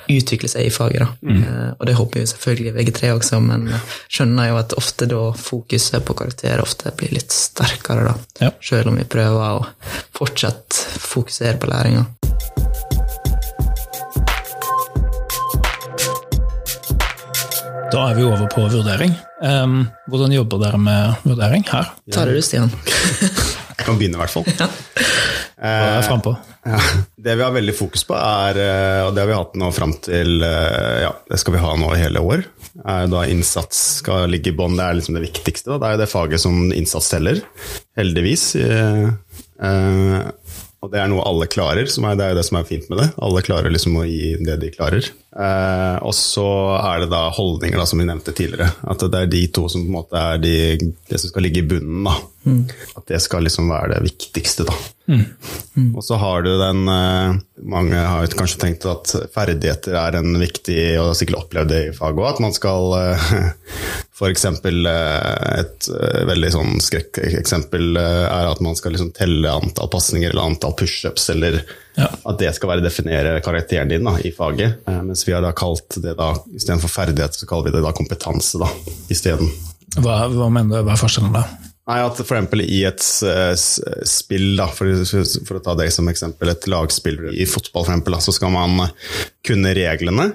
utvikle 0.10 0.50
seg 0.50 0.68
i 0.68 0.74
faget. 0.74 1.06
da. 1.06 1.10
Eh, 1.36 1.72
og 1.80 1.86
det 1.88 1.98
håper 1.98 2.20
vi 2.20 2.26
selvfølgelig 2.34 2.74
i 2.74 2.76
VG3 2.78 3.14
også, 3.16 3.42
men 3.42 3.68
skjønner 4.10 4.52
jo 4.52 4.60
at 4.62 4.78
ofte 4.78 5.10
da 5.10 5.24
fokuset 5.38 6.06
på 6.06 6.18
karakterer 6.18 6.62
ofte 6.62 6.94
blir 6.98 7.14
litt 7.14 7.32
sterkere. 7.32 8.12
da. 8.12 8.16
Ja. 8.48 8.52
Selv 8.62 8.88
om 8.90 8.98
vi 8.98 9.04
prøver 9.04 9.60
å 9.60 9.66
fortsatt 10.18 10.86
fokusere 11.00 11.58
på 11.62 11.70
læringa. 11.70 12.06
Da 17.96 18.10
er 18.12 18.18
vi 18.18 18.26
over 18.28 18.50
på 18.52 18.66
vurdering. 18.68 19.14
Um, 19.40 19.86
hvordan 20.12 20.34
jobber 20.36 20.60
dere 20.66 20.80
med 20.84 21.22
vurdering 21.24 21.64
her? 21.70 21.94
Tar 22.12 22.28
det 22.28 22.34
du, 22.36 22.42
Stian. 22.44 22.68
Jeg 22.68 23.86
kan 23.86 23.96
begynne, 23.96 24.18
i 24.18 24.20
hvert 24.20 24.34
fall. 24.34 24.44
Er 25.66 25.94
jeg 25.96 26.04
frempå? 26.10 26.34
Ja. 26.68 26.78
Det 27.16 27.38
vi 27.40 27.44
har 27.46 27.54
veldig 27.56 27.74
fokus 27.78 28.04
på, 28.06 28.14
er, 28.20 28.58
eh, 28.60 29.06
og 29.06 29.14
det 29.16 29.22
har 29.24 29.30
vi 29.30 29.38
hatt 29.38 29.54
nå 29.58 29.70
fram 29.74 29.94
til 30.04 30.44
eh, 30.44 31.06
Ja, 31.06 31.14
det 31.32 31.40
skal 31.40 31.56
vi 31.56 31.62
ha 31.64 31.72
nå 31.80 31.94
i 31.96 32.02
hele 32.02 32.20
år. 32.20 32.44
er 32.84 33.08
da 33.10 33.24
Innsats 33.32 33.80
skal 34.02 34.28
ligge 34.30 34.52
i 34.52 34.58
bånn. 34.60 34.76
Det 34.76 34.84
er 34.84 35.00
liksom 35.00 35.16
det 35.16 35.24
viktigste. 35.30 35.72
Da. 35.72 35.80
Det 35.80 35.88
er 35.88 35.96
jo 35.96 36.02
det 36.04 36.10
faget 36.12 36.44
som 36.44 36.60
innsats 36.76 37.08
teller. 37.16 37.40
Heldigvis. 37.98 38.50
Og 40.84 40.92
det 40.94 41.00
er 41.02 41.10
noe 41.10 41.24
alle 41.26 41.48
klarer, 41.50 41.88
som 41.90 42.06
er, 42.06 42.18
det 42.18 42.26
er 42.26 42.34
jo 42.34 42.40
det 42.40 42.46
som 42.46 42.60
er 42.60 42.68
fint 42.68 42.90
med 42.92 43.00
det. 43.02 43.08
Alle 43.26 43.44
klarer 43.46 43.74
liksom 43.74 43.96
å 43.98 44.06
gi 44.06 44.36
det 44.46 44.58
de 44.62 44.72
klarer. 44.74 45.08
Eh, 45.36 45.96
og 46.06 46.14
så 46.16 46.46
er 46.78 47.04
det 47.04 47.10
da 47.12 47.24
holdninger, 47.34 47.80
da, 47.80 47.88
som 47.90 48.00
vi 48.00 48.08
nevnte 48.08 48.36
tidligere. 48.36 48.70
At 48.86 49.02
det 49.02 49.24
er 49.24 49.32
de 49.32 49.42
to 49.56 49.66
som 49.72 49.82
på 49.82 49.90
en 49.90 49.98
måte 49.98 50.20
er 50.20 50.42
de, 50.44 50.56
det 51.10 51.22
som 51.22 51.32
skal 51.32 51.48
ligge 51.48 51.64
i 51.64 51.68
bunnen. 51.72 52.06
da. 52.06 52.16
Mm. 52.46 52.62
At 53.00 53.08
det 53.10 53.20
skal 53.26 53.48
liksom 53.48 53.72
være 53.74 53.96
det 53.96 54.04
viktigste, 54.06 54.68
da. 54.68 54.76
Mm. 55.10 55.24
Mm. 55.78 55.90
Og 55.98 56.06
så 56.06 56.18
har 56.22 56.46
du 56.46 56.50
den 56.58 56.88
eh, 56.90 57.36
Mange 57.70 58.00
har 58.02 58.32
kanskje 58.34 58.58
tenkt 58.64 58.88
at 58.90 59.12
ferdigheter 59.34 59.98
er 60.00 60.18
en 60.20 60.38
viktig, 60.42 60.80
og 61.02 61.16
sikkert 61.18 61.44
opplevd 61.44 61.72
det 61.74 61.82
i 61.90 61.94
faget 61.98 62.22
òg, 62.22 62.30
at 62.30 62.44
man 62.46 62.56
skal 62.56 62.96
eh, 63.00 63.30
F.eks. 64.16 64.46
Eh, 64.46 65.60
et 65.60 65.88
eh, 65.92 66.22
veldig 66.30 66.52
sånn 66.54 66.78
skrekkeksempel 66.80 67.98
eh, 68.00 68.22
er 68.30 68.48
at 68.48 68.62
man 68.64 68.78
skal 68.80 68.96
liksom 68.96 69.12
telle 69.18 69.52
antall 69.52 69.90
pasninger 69.92 70.32
eller 70.32 70.54
antall 70.54 70.76
pushups, 70.80 71.28
eller 71.34 71.60
ja. 72.00 72.08
at 72.08 72.40
det 72.40 72.54
skal 72.56 72.72
være 72.72 72.86
definere 72.86 73.42
karakteren 73.44 73.92
din 73.92 74.08
da, 74.08 74.16
i 74.24 74.32
faget. 74.36 74.88
Mens 74.88 75.26
vi 75.28 75.36
har 75.36 75.44
da 75.44 75.52
kalt 75.56 76.00
det 76.00 76.16
da, 76.16 76.32
istedenfor 76.56 76.94
ferdighet, 76.94 77.36
så 77.36 77.50
kaller 77.50 77.68
vi 77.68 77.76
det 77.76 77.84
da 77.84 77.92
kompetanse 77.96 78.62
da, 78.64 78.72
isteden. 79.12 79.52
Hva, 80.00 80.26
hva 80.32 80.48
mener 80.48 80.78
du, 80.78 80.86
hva 80.88 80.96
er 80.96 81.04
forskjellen 81.04 81.36
da? 81.36 81.44
Nei, 81.86 82.00
at 82.02 82.18
f.eks. 82.18 82.62
i 82.66 82.80
et 82.88 83.04
spill, 83.06 84.48
da, 84.58 84.66
for, 84.74 85.04
for, 85.06 85.60
å 85.60 85.66
ta 85.68 85.76
deg 85.78 85.92
som 85.94 86.08
eksempel, 86.10 86.50
et 86.50 86.66
lagspill 86.72 87.20
i 87.30 87.46
fotball, 87.46 87.84
for 87.86 87.94
eksempel, 87.94 88.16
da, 88.18 88.22
så 88.26 88.34
skal 88.34 88.54
man 88.56 88.88
kunne 89.46 89.76
reglene. 89.78 90.32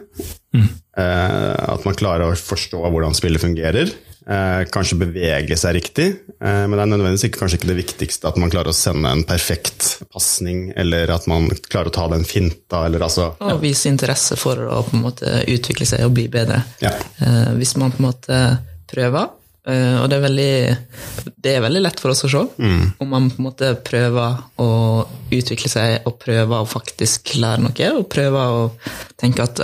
Mm. 0.55 0.69
Eh, 1.01 1.73
at 1.75 1.85
man 1.87 1.99
klarer 1.99 2.29
å 2.31 2.39
forstå 2.39 2.85
hvordan 2.87 3.17
spillet 3.19 3.43
fungerer. 3.43 3.91
Eh, 4.31 4.63
kanskje 4.71 4.99
bevege 5.01 5.57
seg 5.59 5.75
riktig, 5.79 6.07
eh, 6.39 6.63
men 6.69 6.77
det 6.77 6.85
er 6.85 6.91
nødvendigvis 6.93 7.27
ikke, 7.27 7.41
kanskje 7.41 7.59
ikke 7.59 7.71
det 7.71 7.79
viktigste 7.81 8.31
at 8.31 8.39
man 8.39 8.53
klarer 8.53 8.71
å 8.71 8.77
sende 8.77 9.11
en 9.11 9.25
perfekt 9.27 10.05
pasning, 10.13 10.69
eller 10.79 11.11
at 11.15 11.27
man 11.31 11.49
klarer 11.67 11.91
å 11.91 11.97
ta 11.97 12.07
den 12.13 12.27
finta, 12.29 12.85
eller 12.87 13.07
altså 13.07 13.33
ja. 13.33 13.55
Og 13.55 13.65
vise 13.65 13.91
interesse 13.91 14.39
for 14.39 14.61
å 14.67 14.85
på 14.87 14.99
en 14.99 15.05
måte 15.09 15.35
utvikle 15.51 15.89
seg 15.89 16.07
og 16.07 16.15
bli 16.19 16.29
bedre. 16.31 16.63
Ja. 16.85 16.95
Hvis 17.57 17.75
man 17.81 17.95
på 17.95 18.03
en 18.03 18.11
måte 18.11 18.41
prøver, 18.91 19.33
og 19.61 20.07
det 20.09 20.17
er, 20.17 20.23
veldig, 20.25 21.33
det 21.45 21.51
er 21.53 21.65
veldig 21.67 21.83
lett 21.85 22.01
for 22.01 22.15
oss 22.15 22.25
å 22.25 22.31
se. 22.33 22.41
Mm. 22.63 22.85
Om 23.05 23.11
man 23.13 23.29
på 23.29 23.43
en 23.43 23.49
måte 23.51 23.75
prøver 23.85 24.39
å 24.63 24.71
utvikle 25.31 25.69
seg 25.71 26.09
og 26.09 26.17
prøver 26.23 26.57
å 26.63 26.69
faktisk 26.69 27.35
lære 27.37 27.67
noe, 27.67 27.91
og 27.99 28.09
prøver 28.11 28.57
å 28.57 28.63
tenke 29.21 29.45
at 29.45 29.61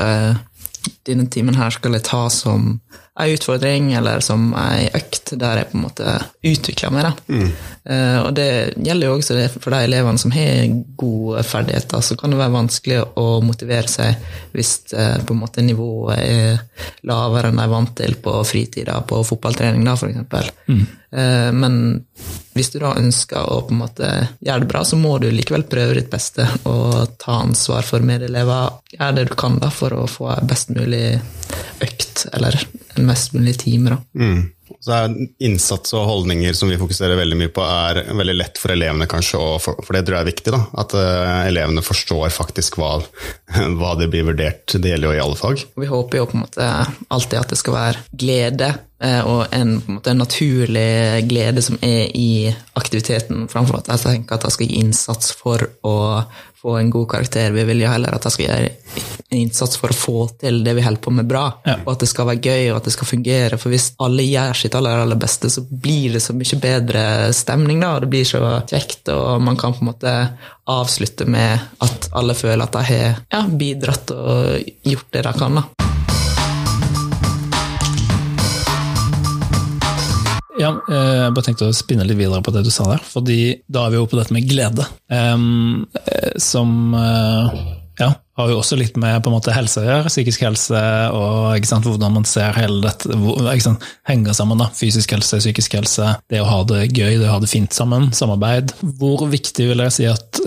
denne 1.08 1.26
timen 1.32 1.56
her 1.58 1.72
skal 1.74 1.96
jeg 1.96 2.06
ta 2.06 2.26
som 2.32 2.76
ei 3.16 3.32
utfordring 3.32 3.92
eller 3.96 4.20
som 4.24 4.50
ei 4.60 4.90
økt 4.94 5.32
der 5.40 5.62
jeg 5.62 5.70
på 5.70 5.78
en 5.78 5.84
måte 5.86 6.16
utvikler 6.44 6.92
meg. 6.92 7.22
Mm. 7.32 7.48
Uh, 7.86 8.18
og 8.26 8.30
det 8.36 8.48
gjelder 8.76 9.08
jo 9.08 9.14
også 9.16 9.38
for 9.62 9.72
de 9.72 9.80
elevene 9.86 10.20
som 10.20 10.34
har 10.34 10.74
gode 11.00 11.44
ferdigheter. 11.46 12.04
Så 12.04 12.18
kan 12.20 12.34
det 12.34 12.40
være 12.40 12.56
vanskelig 12.58 13.00
å 13.16 13.26
motivere 13.46 13.88
seg 13.88 14.28
hvis 14.52 14.74
uh, 14.92 15.16
på 15.24 15.36
en 15.36 15.42
måte 15.42 15.64
nivået 15.64 16.20
er 16.20 16.92
lavere 17.08 17.52
enn 17.52 17.60
de 17.60 17.64
er 17.64 17.72
vant 17.72 17.96
til 17.96 18.18
på 18.20 18.36
fritida, 18.44 19.00
på 19.08 19.22
fotballtrening, 19.24 19.86
da, 19.86 19.96
f.eks. 19.96 20.52
Mm. 20.68 20.84
Uh, 21.14 21.52
men 21.54 21.78
hvis 22.56 22.72
du 22.72 22.78
da 22.80 22.94
ønsker 22.96 23.44
å 23.52 23.60
på 23.66 23.74
en 23.74 23.82
måte 23.82 24.10
gjøre 24.40 24.64
det 24.64 24.70
bra, 24.70 24.82
så 24.88 24.98
må 24.98 25.16
du 25.22 25.28
likevel 25.30 25.66
prøve 25.68 25.98
ditt 25.98 26.10
beste 26.12 26.46
og 26.64 27.16
ta 27.20 27.40
ansvar 27.44 27.86
for 27.86 28.04
medelever. 28.06 28.80
Gjøre 28.96 29.14
det 29.20 29.28
du 29.30 29.36
kan 29.38 29.60
da 29.62 29.70
for 29.74 29.94
å 29.96 30.08
få 30.10 30.32
best 30.48 30.72
mulig 30.74 31.18
økt, 31.84 32.26
eller 32.32 32.58
en 32.96 33.08
mest 33.08 33.36
mulig 33.36 33.58
time. 33.60 33.96
da. 33.96 34.02
Mm. 34.16 34.44
Så 34.86 34.92
er 34.94 35.14
Innsats 35.42 35.94
og 35.96 36.04
holdninger 36.06 36.54
som 36.56 36.70
vi 36.70 36.78
fokuserer 36.78 37.18
veldig 37.18 37.38
mye 37.40 37.52
på, 37.54 37.62
er 37.62 38.02
veldig 38.14 38.36
lett 38.36 38.58
for 38.60 38.74
elevene, 38.74 39.08
kanskje, 39.10 39.40
for, 39.62 39.78
for 39.82 39.96
det 39.96 40.04
tror 40.06 40.18
jeg 40.18 40.24
er 40.24 40.30
viktig. 40.30 40.52
da, 40.54 40.62
At 40.82 40.96
uh, 40.96 41.46
elevene 41.46 41.84
forstår 41.84 42.34
faktisk 42.34 42.78
hva, 42.80 42.96
hva 43.80 43.94
det 44.00 44.10
blir 44.12 44.28
vurdert. 44.28 44.76
Det 44.76 44.92
gjelder 44.92 45.10
jo 45.10 45.16
i 45.16 45.22
alle 45.22 45.38
fag. 45.38 45.64
Vi 45.76 45.90
håper 45.90 46.22
jo 46.22 46.28
på 46.30 46.38
en 46.38 46.44
måte 46.46 46.68
alltid 47.08 47.40
at 47.40 47.54
det 47.54 47.60
skal 47.60 47.78
være 47.78 48.04
glede 48.12 48.70
og 48.98 49.52
en, 49.52 49.74
på 49.80 49.90
en, 49.90 49.96
måte, 49.98 50.10
en 50.14 50.22
naturlig 50.22 51.26
glede 51.28 51.60
som 51.64 51.76
er 51.84 52.08
i 52.16 52.48
aktiviteten, 52.80 53.44
framfor 53.52 53.82
at 53.82 53.90
jeg 53.92 54.04
tenker 54.04 54.38
at 54.38 54.46
jeg 54.48 54.56
skal 54.56 54.70
gi 54.70 54.78
innsats 54.80 55.34
for 55.36 55.66
å 55.84 55.96
få 56.66 56.78
en 56.78 56.90
god 56.90 57.10
karakter. 57.10 57.52
Vi 57.52 57.64
vil 57.64 57.84
jo 57.84 57.90
heller 57.90 58.16
at 58.16 58.24
jeg 58.26 58.34
skal 58.34 58.46
gjøre 58.46 58.70
en 59.28 59.38
innsats 59.38 59.78
for 59.78 59.92
å 59.92 59.98
få 59.98 60.16
til 60.40 60.62
det 60.66 60.74
vi 60.78 60.84
holder 60.86 61.02
på 61.04 61.12
med, 61.14 61.28
bra. 61.28 61.44
Ja. 61.66 61.76
Og 61.84 61.92
at 61.92 62.02
det 62.02 62.10
skal 62.10 62.30
være 62.30 62.42
gøy 62.42 62.70
og 62.72 62.80
at 62.80 62.88
det 62.88 62.94
skal 62.96 63.10
fungere. 63.12 63.60
For 63.60 63.74
hvis 63.74 63.90
alle 64.02 64.26
gjør 64.26 64.60
sitt 64.62 64.78
aller, 64.78 65.04
aller 65.04 65.20
beste, 65.20 65.52
så 65.52 65.62
blir 65.68 66.16
det 66.16 66.24
så 66.24 66.34
mye 66.36 66.60
bedre 66.62 67.06
stemning. 67.36 67.82
da, 67.84 67.94
og 67.94 68.06
Det 68.06 68.12
blir 68.16 68.26
så 68.26 68.42
kjekt, 68.66 69.12
og 69.14 69.42
man 69.46 69.60
kan 69.60 69.76
på 69.76 69.84
en 69.84 69.92
måte 69.92 70.14
avslutte 70.66 71.28
med 71.30 71.68
at 71.84 72.10
alle 72.16 72.34
føler 72.34 72.64
at 72.64 72.74
de 72.74 72.86
har 72.90 73.20
ja, 73.30 73.46
bidratt 73.46 74.16
og 74.16 74.72
gjort 74.82 75.12
det 75.12 75.28
de 75.28 75.36
kan. 75.38 75.60
da. 75.62 75.85
Ja, 80.60 80.72
eh, 80.88 81.14
jeg 81.20 81.32
bare 81.36 81.46
tenkte 81.46 81.70
å 81.70 81.76
spinne 81.76 82.06
litt 82.08 82.18
videre 82.18 82.42
på 82.44 82.54
det 82.54 82.64
du 82.66 82.72
sa 82.72 82.88
der. 82.94 83.02
fordi 83.04 83.40
da 83.68 83.86
er 83.86 83.94
vi 83.94 84.00
jo 84.00 84.10
på 84.10 84.18
dette 84.20 84.34
med 84.34 84.48
glede. 84.48 84.86
Um, 85.12 85.86
som 86.40 86.94
uh, 86.96 87.52
ja, 88.00 88.08
har 88.36 88.50
jo 88.50 88.58
også 88.60 88.76
litt 88.76 88.96
med 89.00 89.22
på 89.24 89.30
en 89.30 89.36
måte 89.36 89.54
helse 89.54 89.80
å 89.80 89.86
gjøre. 89.86 90.12
Psykisk 90.12 90.44
helse 90.44 90.80
og 91.16 91.66
sant, 91.68 91.88
hvordan 91.88 92.14
man 92.18 92.28
ser 92.28 92.56
hele 92.56 92.80
dette 92.84 93.16
sant, 93.64 93.84
henger 94.08 94.36
sammen. 94.36 94.60
da, 94.60 94.68
Fysisk 94.76 95.16
helse, 95.16 95.40
psykisk 95.40 95.78
helse, 95.78 96.14
det 96.32 96.42
å 96.42 96.48
ha 96.48 96.62
det 96.68 96.86
gøy, 96.90 97.18
det 97.20 97.28
å 97.28 97.34
ha 97.36 97.42
det 97.42 97.50
fint 97.52 97.76
sammen, 97.76 98.10
samarbeid. 98.16 98.74
Hvor 99.00 99.26
viktig 99.32 99.70
vil 99.72 99.84
jeg 99.86 99.96
si 99.96 100.08
at 100.10 100.42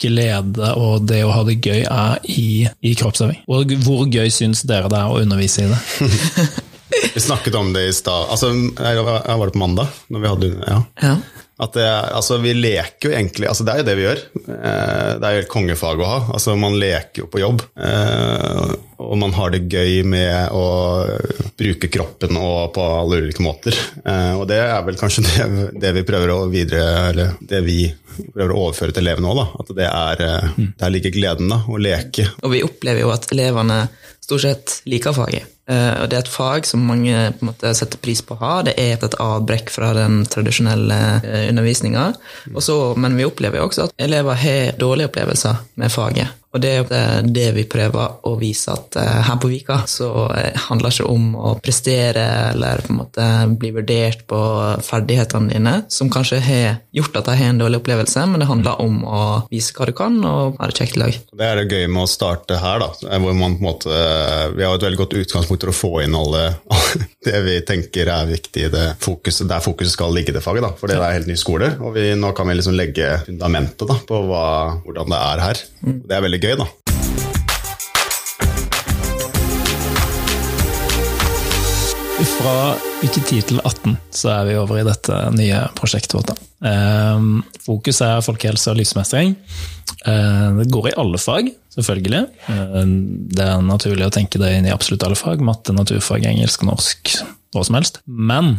glede 0.00 0.74
og 0.80 1.08
det 1.08 1.24
å 1.24 1.32
ha 1.34 1.44
det 1.48 1.60
gøy 1.60 1.84
er 1.84 2.20
i, 2.32 2.68
i 2.84 2.94
kroppsøving? 3.00 3.44
Og 3.52 3.76
hvor 3.84 4.06
gøy 4.08 4.32
syns 4.32 4.64
dere 4.68 4.92
det 4.92 5.02
er 5.02 5.12
å 5.12 5.20
undervise 5.24 5.66
i 5.66 5.72
det? 5.74 6.62
Vi 7.14 7.22
snakket 7.22 7.54
om 7.58 7.72
det 7.74 7.86
i 7.88 7.94
stad. 7.96 8.28
Altså, 8.34 8.52
jeg 8.54 9.04
var 9.04 9.46
det 9.46 9.54
på 9.54 9.62
mandag? 9.62 9.90
Når 10.12 10.22
vi 10.22 10.32
hadde, 10.32 10.52
ja. 10.66 10.82
ja. 11.02 11.16
At 11.62 11.76
det, 11.78 11.86
altså, 11.86 12.40
vi 12.42 12.50
leker 12.56 13.08
jo 13.08 13.12
egentlig 13.14 13.46
altså, 13.46 13.62
Det 13.62 13.74
er 13.74 13.80
jo 13.80 13.86
det 13.86 13.94
vi 13.94 14.04
gjør. 14.08 14.22
Eh, 14.42 15.10
det 15.20 15.28
er 15.28 15.36
jo 15.36 15.42
et 15.44 15.52
kongefag 15.52 16.02
å 16.02 16.08
ha. 16.08 16.16
Altså, 16.34 16.56
man 16.58 16.74
leker 16.80 17.22
jo 17.22 17.28
på 17.30 17.42
jobb. 17.44 17.62
Eh, 17.78 18.72
og 19.04 19.14
man 19.20 19.34
har 19.36 19.54
det 19.54 19.62
gøy 19.70 20.02
med 20.08 20.50
å 20.56 20.64
bruke 21.58 21.90
kroppen 21.94 22.40
og 22.40 22.74
på 22.74 22.88
alle 22.98 23.22
ulike 23.22 23.44
måter. 23.46 23.78
Eh, 24.02 24.32
og 24.34 24.48
det 24.50 24.58
er 24.64 24.82
vel 24.88 24.98
kanskje 24.98 25.24
det, 25.28 25.68
det 25.78 25.94
vi 26.00 26.06
prøver 26.08 26.34
å 26.34 26.40
videre, 26.50 26.90
eller 27.12 27.38
det 27.38 27.62
vi 27.66 27.78
prøver 28.34 28.50
å 28.50 28.66
overføre 28.66 28.96
til 28.96 29.06
elevene 29.06 29.30
òg. 29.30 29.56
At 29.62 29.74
det 29.78 29.90
er, 29.92 30.26
der 30.58 30.94
ligger 30.94 31.14
gleden, 31.14 31.54
da, 31.54 31.62
å 31.70 31.78
leke. 31.78 32.32
Og 32.42 32.50
vi 32.56 32.66
opplever 32.66 33.06
jo 33.06 33.14
at 33.14 33.30
elevene 33.30 33.84
stort 34.24 34.42
sett 34.42 34.80
liker 34.90 35.14
faget. 35.14 35.53
Uh, 35.70 36.02
og 36.02 36.10
det 36.12 36.18
er 36.18 36.24
et 36.26 36.28
fag 36.28 36.66
som 36.68 36.82
mange 36.84 37.12
på 37.38 37.44
en 37.44 37.48
måte, 37.48 37.72
setter 37.76 38.00
pris 38.04 38.20
på 38.24 38.36
å 38.36 38.40
ha. 38.42 38.54
Det 38.66 38.74
er 38.80 38.98
et 38.98 39.18
avbrekk 39.22 39.72
fra 39.72 39.94
den 39.96 40.22
tradisjonelle 40.28 41.00
uh, 41.24 41.42
undervisninga. 41.48 42.10
Men 43.00 43.18
vi 43.18 43.28
opplever 43.28 43.60
jo 43.60 43.68
også 43.70 43.88
at 43.88 43.94
elever 43.96 44.40
har 44.44 44.80
dårlige 44.80 45.12
opplevelser 45.12 45.62
med 45.80 45.92
faget. 45.94 46.43
Og 46.54 46.62
det 46.62 46.72
er 46.78 47.26
det 47.26 47.48
vi 47.56 47.64
prøver 47.66 48.20
å 48.28 48.34
vise, 48.38 48.70
at 48.70 48.98
uh, 49.00 49.20
her 49.26 49.38
på 49.42 49.50
Vika 49.50 49.80
så 49.90 50.10
handler 50.68 50.90
det 50.90 50.94
ikke 50.94 51.10
om 51.10 51.34
å 51.34 51.54
prestere 51.62 52.24
eller 52.52 52.82
på 52.84 52.92
en 52.92 53.00
måte 53.00 53.26
bli 53.58 53.72
vurdert 53.74 54.24
på 54.30 54.40
ferdighetene 54.84 55.50
dine, 55.50 55.74
som 55.90 56.10
kanskje 56.12 56.38
har 56.44 56.78
gjort 56.94 57.18
at 57.18 57.28
de 57.28 57.36
har 57.40 57.52
en 57.52 57.60
dårlig 57.60 57.80
opplevelse, 57.82 58.24
men 58.30 58.42
det 58.42 58.48
handler 58.48 58.82
om 58.84 59.00
å 59.04 59.22
vise 59.50 59.74
hva 59.74 59.88
du 59.88 59.94
kan, 59.96 60.16
og 60.24 60.58
ha 60.60 60.68
det 60.70 60.78
kjekt 60.78 60.98
i 60.98 61.02
lag. 61.02 61.18
Det 61.34 61.48
er 61.48 61.60
det 61.60 61.66
gøy 61.74 61.88
med 61.90 62.04
å 62.04 62.10
starte 62.10 62.58
her, 62.62 62.82
da, 62.82 62.90
hvor 63.24 63.34
man 63.38 63.56
på 63.58 63.64
en 63.64 63.68
måte 63.68 63.98
Vi 64.54 64.64
har 64.64 64.76
et 64.76 64.84
veldig 64.86 65.00
godt 65.00 65.16
utgangspunkt 65.18 65.64
for 65.64 65.72
å 65.72 65.76
få 65.76 65.92
inn 66.04 66.16
alle, 66.18 66.44
det 67.26 67.42
vi 67.46 67.58
tenker 67.66 68.10
er 68.14 68.30
viktig, 68.30 68.68
det 68.74 68.86
fokuset, 69.02 69.48
der 69.50 69.64
fokuset 69.64 69.94
skal 69.96 70.14
ligge 70.14 70.32
i 70.32 70.36
det 70.36 70.44
faget. 70.44 70.64
Da, 70.64 70.72
for 70.78 70.90
det 70.90 70.98
er 71.00 71.18
helt 71.18 71.30
ny 71.30 71.36
skole, 71.40 71.74
og 71.80 71.96
vi, 71.96 72.06
nå 72.18 72.32
kan 72.36 72.48
vi 72.48 72.58
liksom 72.58 72.78
legge 72.78 73.10
fundamentet 73.26 73.86
da, 73.90 73.98
på 74.06 74.22
hva, 74.28 74.46
hvordan 74.84 75.14
det 75.14 75.22
er 75.32 75.44
her. 75.48 75.64
Mm. 75.84 75.98
Det 76.04 76.16
er 76.16 76.24
veldig 76.28 76.42
gøy, 76.44 76.56
da. 76.60 76.70
Fra 82.34 82.74
uke 83.04 83.20
10 83.20 83.44
til 83.48 83.60
18 83.60 83.94
så 84.12 84.30
er 84.32 84.48
vi 84.48 84.56
over 84.58 84.80
i 84.80 84.86
dette 84.86 85.16
nye 85.36 85.60
prosjektet 85.78 86.16
vårt. 86.16 86.32
Ehm, 86.66 87.42
fokus 87.64 88.00
er 88.04 88.24
folkehelse 88.24 88.72
og 88.72 88.78
livsmestring. 88.80 89.34
Ehm, 90.10 90.58
det 90.60 90.70
går 90.72 90.90
i 90.90 90.96
alle 91.00 91.20
fag, 91.20 91.50
selvfølgelig. 91.76 92.22
Ehm, 92.52 92.94
det 93.32 93.44
er 93.44 93.64
naturlig 93.64 94.08
å 94.08 94.14
tenke 94.14 94.40
det 94.40 94.50
inn 94.56 94.68
i 94.68 94.74
absolutt 94.74 95.06
alle 95.06 95.18
fag. 95.18 95.44
Matte, 95.44 95.76
naturfag, 95.76 96.26
engelsk, 96.28 96.66
norsk, 96.68 97.14
hva 97.54 97.64
som 97.64 97.78
helst. 97.78 98.00
Men 98.04 98.58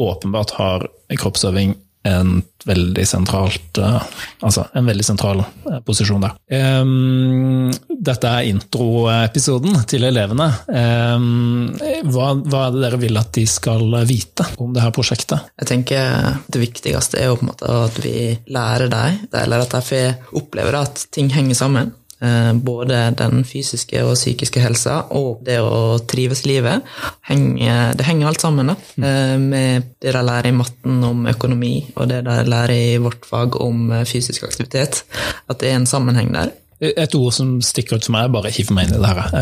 åpenbart 0.00 0.56
har 0.60 0.88
kroppsøving 1.16 1.76
en 2.08 2.38
veldig 2.68 3.04
sentralt 3.06 3.78
eh, 3.78 3.98
Altså 4.44 4.64
en 4.76 4.88
veldig 4.88 5.04
sentral 5.06 5.40
eh, 5.42 5.78
posisjon 5.86 6.24
der. 6.24 6.34
Um, 6.80 7.70
dette 7.88 8.30
er 8.30 8.48
introepisoden 8.50 9.80
til 9.90 10.06
elevene. 10.08 10.46
Um, 10.68 11.70
hva, 12.08 12.32
hva, 12.38 12.64
er 12.66 12.74
det 12.76 12.84
dere 12.84 13.00
vil 13.02 13.20
at 13.20 13.32
de 13.34 13.44
skal 13.50 13.98
vite 14.08 14.46
om 14.62 14.74
det 14.74 14.84
her 14.84 14.94
prosjektet? 14.94 15.52
Jeg 15.58 15.70
tenker 15.72 16.42
Det 16.46 16.62
viktigste 16.62 17.20
er 17.20 17.32
jo 17.32 17.38
på 17.40 17.46
en 17.46 17.52
måte 17.52 17.78
at 17.88 18.02
vi 18.04 18.18
lærer 18.54 18.92
dem, 18.92 19.22
eller 19.42 19.64
at 19.64 19.78
de 19.90 20.04
opplever 20.38 20.78
at 20.82 21.08
ting 21.14 21.32
henger 21.34 21.58
sammen. 21.58 21.94
Eh, 22.20 22.52
både 22.52 22.98
den 23.14 23.44
fysiske 23.46 24.00
og 24.02 24.16
psykiske 24.18 24.58
helsa 24.58 24.96
og 25.14 25.44
det 25.46 25.60
å 25.62 26.00
trives 26.10 26.42
i 26.42 26.50
livet. 26.50 26.86
Det 27.28 28.06
henger 28.06 28.26
alt 28.26 28.42
sammen 28.42 28.72
da, 28.72 28.74
eh, 28.98 29.36
med 29.38 29.92
det 30.02 30.14
de 30.16 30.22
lærer 30.26 30.50
i 30.50 30.56
matten 30.56 31.04
om 31.04 31.26
økonomi, 31.30 31.92
og 31.94 32.08
det 32.08 32.24
de 32.26 32.38
lærer 32.44 32.74
i 32.74 32.96
vårt 32.98 33.24
fag 33.26 33.60
om 33.62 33.92
eh, 33.92 34.04
fysisk 34.04 34.48
aktivitet. 34.48 35.04
At 35.48 35.60
det 35.60 35.70
er 35.70 35.78
en 35.78 35.86
sammenheng 35.86 36.32
der. 36.34 36.50
Et 36.80 37.14
ord 37.14 37.32
som 37.34 37.56
stikker 37.62 37.98
ut 37.98 38.04
for 38.06 38.14
meg, 38.14 38.30
bare 38.30 38.52
hiv 38.54 38.68
meg 38.70 38.86
inn 38.86 38.98
i 38.98 39.00
det 39.02 39.08
her. 39.10 39.32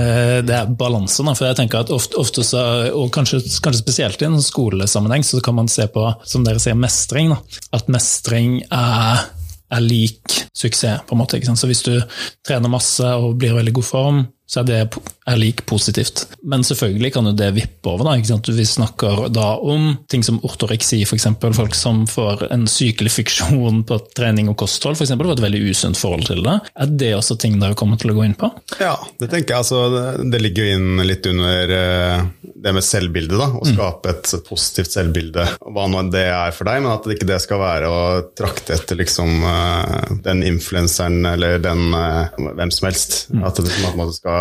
Det 0.49 0.55
er 0.57 0.71
balanse. 0.73 1.21
For 1.21 1.45
jeg 1.45 1.59
tenker 1.59 1.83
at 1.83 1.93
ofte, 1.93 2.17
ofte 2.17 2.41
så, 2.41 2.63
og 2.97 3.11
kanskje, 3.13 3.43
kanskje, 3.61 3.83
spesielt 3.83 4.23
i 4.25 4.25
en 4.25 4.41
skolesammenheng, 4.41 5.21
så 5.21 5.43
kan 5.45 5.59
man 5.59 5.69
se 5.69 5.85
på, 5.93 6.07
som 6.25 6.47
dere 6.49 6.63
sier, 6.65 6.79
mestring. 6.81 7.35
Da. 7.35 7.61
At 7.77 7.93
mestring 7.93 8.63
er 8.71 9.27
er 9.73 9.83
lik 9.83 10.21
suksess. 10.55 11.03
på 11.07 11.15
en 11.15 11.19
måte. 11.19 11.41
Så 11.57 11.67
hvis 11.67 11.83
du 11.83 12.01
trener 12.47 12.69
masse 12.69 13.05
og 13.05 13.37
blir 13.39 13.55
i 13.55 13.59
veldig 13.59 13.75
god 13.75 13.85
form, 13.85 14.27
så 14.47 14.63
er 14.63 14.69
det 14.69 14.81
er 15.27 15.39
lik 15.41 15.65
positivt. 15.67 16.23
Men 16.47 16.63
selvfølgelig 16.65 17.11
kan 17.17 17.27
jo 17.27 17.33
det 17.35 17.49
vippe 17.57 17.91
over. 17.91 18.07
da, 18.07 18.39
Vi 18.55 18.67
snakker 18.67 19.27
da 19.35 19.57
om 19.59 19.97
ting 20.09 20.23
som 20.23 20.39
ortoreksi, 20.47 21.03
f.eks. 21.03 21.27
Folk 21.57 21.75
som 21.75 22.05
får 22.07 22.47
en 22.55 22.67
sykelig 22.71 23.11
fiksjon 23.11 23.83
på 23.89 23.99
trening 24.15 24.49
og 24.53 24.57
kosthold, 24.63 24.95
f.eks. 24.95 25.11
Det 25.17 25.27
var 25.27 25.35
et 25.35 25.43
veldig 25.49 25.63
usunt 25.71 25.99
forhold 25.99 26.29
til 26.31 26.45
det. 26.47 26.61
Er 26.79 26.93
det 27.03 27.13
også 27.17 27.39
ting 27.43 27.59
dere 27.59 27.75
kommer 27.79 27.99
til 27.99 28.15
å 28.15 28.19
gå 28.19 28.27
inn 28.29 28.37
på? 28.39 28.53
Ja, 28.79 28.95
det 29.19 29.33
tenker 29.33 29.57
jeg. 29.57 29.65
Altså, 29.65 30.23
det 30.23 30.43
ligger 30.45 30.63
jo 30.63 30.77
inn 30.79 31.03
litt 31.03 31.27
under 31.27 31.75
eh, 31.81 32.23
det 32.55 32.77
med 32.79 32.87
selvbildet. 32.87 33.35
da, 33.35 33.51
Å 33.51 33.67
mm. 33.67 33.73
skape 33.73 34.15
et 34.15 34.35
positivt 34.47 34.95
selvbilde. 34.95 35.49
Hva 35.75 35.89
nå 35.91 36.07
det 36.15 36.29
er 36.31 36.55
for 36.55 36.71
deg, 36.71 36.85
men 36.85 36.93
at 36.95 37.03
det 37.03 37.19
ikke 37.19 37.31
det 37.33 37.41
skal 37.43 37.63
være 37.65 37.91
å 37.91 38.01
trakte 38.39 38.79
etter 38.79 39.03
liksom 39.03 39.43
eh, 39.43 40.15
den 40.23 40.47
influenseren 40.47 41.33
eller 41.35 41.59
den 41.67 41.91
eh, 41.99 42.39
hvem 42.47 42.71
som 42.71 42.91
helst. 42.93 43.19
Mm. 43.35 43.43
At 43.51 43.59
det 43.59 43.75
på 43.75 43.91
en 43.91 44.01
måte 44.05 44.19
skal 44.21 44.36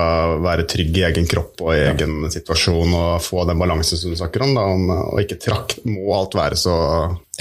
være 0.46 0.66
trygg 0.70 0.98
i 1.00 1.06
egen 1.10 1.28
kropp 1.30 1.64
og 1.66 1.74
i 1.76 1.84
egen 1.90 2.18
ja. 2.26 2.32
situasjon 2.38 2.96
og 2.98 3.24
få 3.24 3.46
den 3.50 3.62
balansen 3.62 4.00
som 4.02 4.14
du 4.14 4.20
snakker 4.20 4.46
om. 4.46 4.56
Da, 4.58 4.66
om 4.76 4.90
og 4.96 5.22
ikke 5.24 5.40
trakk, 5.42 5.78
må 5.90 6.10
alt 6.18 6.38
være 6.38 6.60
så 6.60 6.76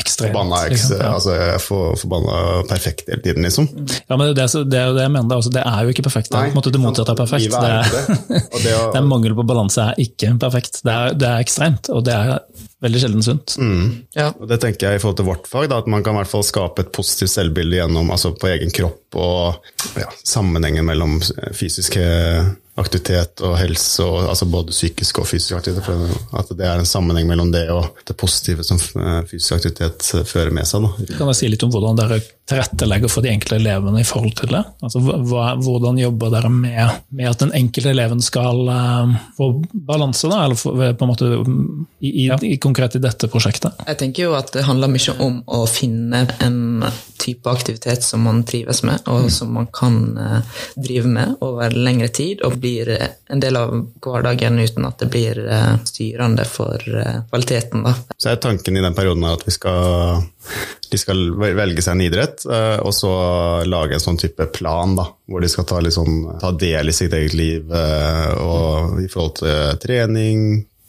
Ekstremt, 0.00 0.32
forbanna, 0.32 0.60
liksom, 0.72 0.96
ja. 0.98 1.12
altså, 1.14 1.34
for, 1.62 1.94
forbanna 2.00 2.62
perfekt 2.66 3.08
hele 3.12 3.22
tiden, 3.22 3.46
liksom. 3.46 3.68
Ja, 4.08 4.16
men 4.16 4.32
det, 4.34 4.46
det 4.70 4.80
er 4.80 4.90
jo 4.90 4.96
det 4.96 5.04
jeg 5.04 5.12
mener. 5.14 5.36
Altså, 5.36 5.52
det 5.54 5.62
er 5.62 5.86
jo 5.86 5.94
ikke 5.94 6.06
perfekt. 6.08 6.34
Nei, 6.34 6.48
det, 6.50 6.72
det 6.74 6.82
motsatte 6.82 7.14
er 7.14 7.20
perfekt. 7.20 7.54
Det 7.54 7.70
er, 7.70 7.92
det. 7.94 8.18
Det, 8.58 8.74
å, 8.80 8.88
det 8.90 9.00
er 9.00 9.06
mangel 9.06 9.36
på 9.38 9.46
balanse 9.46 9.86
er 9.92 10.00
ikke 10.02 10.32
perfekt. 10.42 10.80
Det 10.82 10.94
er, 10.94 11.18
det 11.18 11.30
er 11.30 11.46
ekstremt, 11.46 11.92
og 11.94 12.02
det 12.08 12.16
er 12.16 12.34
veldig 12.84 13.04
sjelden 13.04 13.24
sunt. 13.24 13.54
Mm. 13.60 13.86
Ja. 14.16 14.32
Og 14.34 14.50
det 14.50 14.58
tenker 14.64 14.88
jeg 14.90 14.98
i 14.98 15.02
forhold 15.02 15.20
til 15.20 15.28
vårt 15.28 15.48
fag, 15.50 15.68
da, 15.72 15.80
at 15.80 15.90
man 15.90 16.04
kan 16.04 16.16
i 16.16 16.22
hvert 16.22 16.32
fall 16.32 16.44
skape 16.46 16.84
et 16.84 16.92
positivt 16.94 17.32
selvbilde 17.32 17.78
gjennom 17.78 18.10
altså 18.14 18.34
på 18.36 18.50
egen 18.50 18.74
kropp 18.74 19.20
og 19.20 19.96
ja, 20.00 20.10
sammenhengen 20.26 20.86
mellom 20.90 21.16
fysiske 21.54 22.04
aktivitet 22.80 23.42
og 23.46 23.54
helse, 23.58 24.02
og, 24.02 24.24
altså 24.32 24.48
både 24.50 24.74
psykisk 24.74 25.20
og 25.22 25.28
fysisk 25.30 25.54
aktivitet. 25.58 25.86
For 25.86 26.40
at 26.40 26.50
det 26.58 26.66
er 26.66 26.80
en 26.80 26.88
sammenheng 26.88 27.28
mellom 27.30 27.52
det 27.54 27.68
og 27.70 28.00
det 28.08 28.16
positive 28.18 28.66
som 28.66 28.80
eh, 28.80 29.20
fysisk 29.30 29.58
aktivitet 29.58 30.08
fører 30.26 30.50
med 30.54 30.66
seg. 30.68 30.86
Da. 30.86 31.14
Kan 31.18 31.30
jeg 31.30 31.40
si 31.40 31.52
litt 31.52 31.66
om 31.66 31.74
hvordan 31.74 32.00
dere 32.00 32.18
tilrettelegger 32.44 33.08
for 33.08 33.24
de 33.24 33.30
enkelte 33.32 33.56
elevene 33.56 34.02
i 34.02 34.06
forhold 34.06 34.34
til 34.36 34.50
det? 34.52 34.60
Altså, 34.84 35.00
hva, 35.00 35.54
hvordan 35.56 35.96
jobber 36.00 36.32
dere 36.34 36.50
med, 36.52 36.98
med, 37.16 37.28
at 37.30 37.40
den 37.40 37.54
enkelte 37.56 37.94
eleven 37.94 38.20
skal 38.24 38.60
uh, 38.68 39.14
få 39.38 39.48
balanse, 39.72 40.28
da, 40.28 40.42
eller 40.44 40.60
for, 40.60 40.76
på 40.76 41.06
en 41.06 41.12
måte 41.12 41.30
i, 42.04 42.10
i, 42.10 42.26
ja. 42.26 42.36
i, 42.44 42.58
konkret 42.60 42.98
i 42.98 43.02
dette 43.04 43.30
prosjektet? 43.32 43.80
Jeg 43.88 44.00
tenker 44.02 44.26
jo 44.26 44.36
at 44.36 44.52
det 44.52 44.66
handler 44.68 44.92
mye 44.92 45.16
om 45.24 45.40
å 45.46 45.62
finne 45.70 46.26
en 46.44 46.84
type 47.24 47.48
aktivitet 47.48 48.04
som 48.04 48.26
man 48.28 48.42
trives 48.44 48.82
med, 48.84 49.00
og 49.08 49.24
mm. 49.24 49.32
som 49.32 49.56
man 49.56 49.70
kan 49.72 49.98
uh, 50.20 50.60
drive 50.76 51.08
med 51.08 51.40
over 51.44 51.72
lengre 51.72 52.10
tid, 52.12 52.44
og 52.44 52.58
blir 52.60 52.92
en 52.92 53.40
del 53.40 53.56
av 53.56 53.72
hverdagen 54.04 54.60
uten 54.60 54.84
at 54.84 55.00
det 55.00 55.08
blir 55.16 55.40
uh, 55.48 55.80
styrende 55.88 56.44
for 56.44 56.76
kvaliteten. 57.30 57.88
Da. 57.88 57.96
Så 58.20 58.34
er 58.34 58.44
tanken 58.44 58.76
i 58.76 58.84
den 58.84 58.96
perioden 58.96 59.24
at 59.32 59.48
vi 59.48 59.56
skal 59.56 60.28
de 60.90 61.00
skal 61.00 61.20
velge 61.40 61.82
seg 61.82 61.96
en 61.96 62.04
idrett, 62.04 62.44
eh, 62.46 62.78
og 62.84 62.94
så 62.94 63.12
lage 63.66 63.96
en 63.96 64.04
sånn 64.04 64.20
type 64.20 64.46
plan, 64.54 64.94
da, 64.98 65.08
hvor 65.30 65.42
de 65.42 65.50
skal 65.50 65.66
ta, 65.68 65.80
liksom, 65.82 66.38
ta 66.42 66.52
del 66.58 66.90
i 66.90 66.96
sitt 66.96 67.14
eget 67.16 67.36
liv 67.38 67.72
eh, 67.74 68.32
og 68.38 69.00
i 69.02 69.08
forhold 69.10 69.38
til 69.40 69.80
trening, 69.82 70.44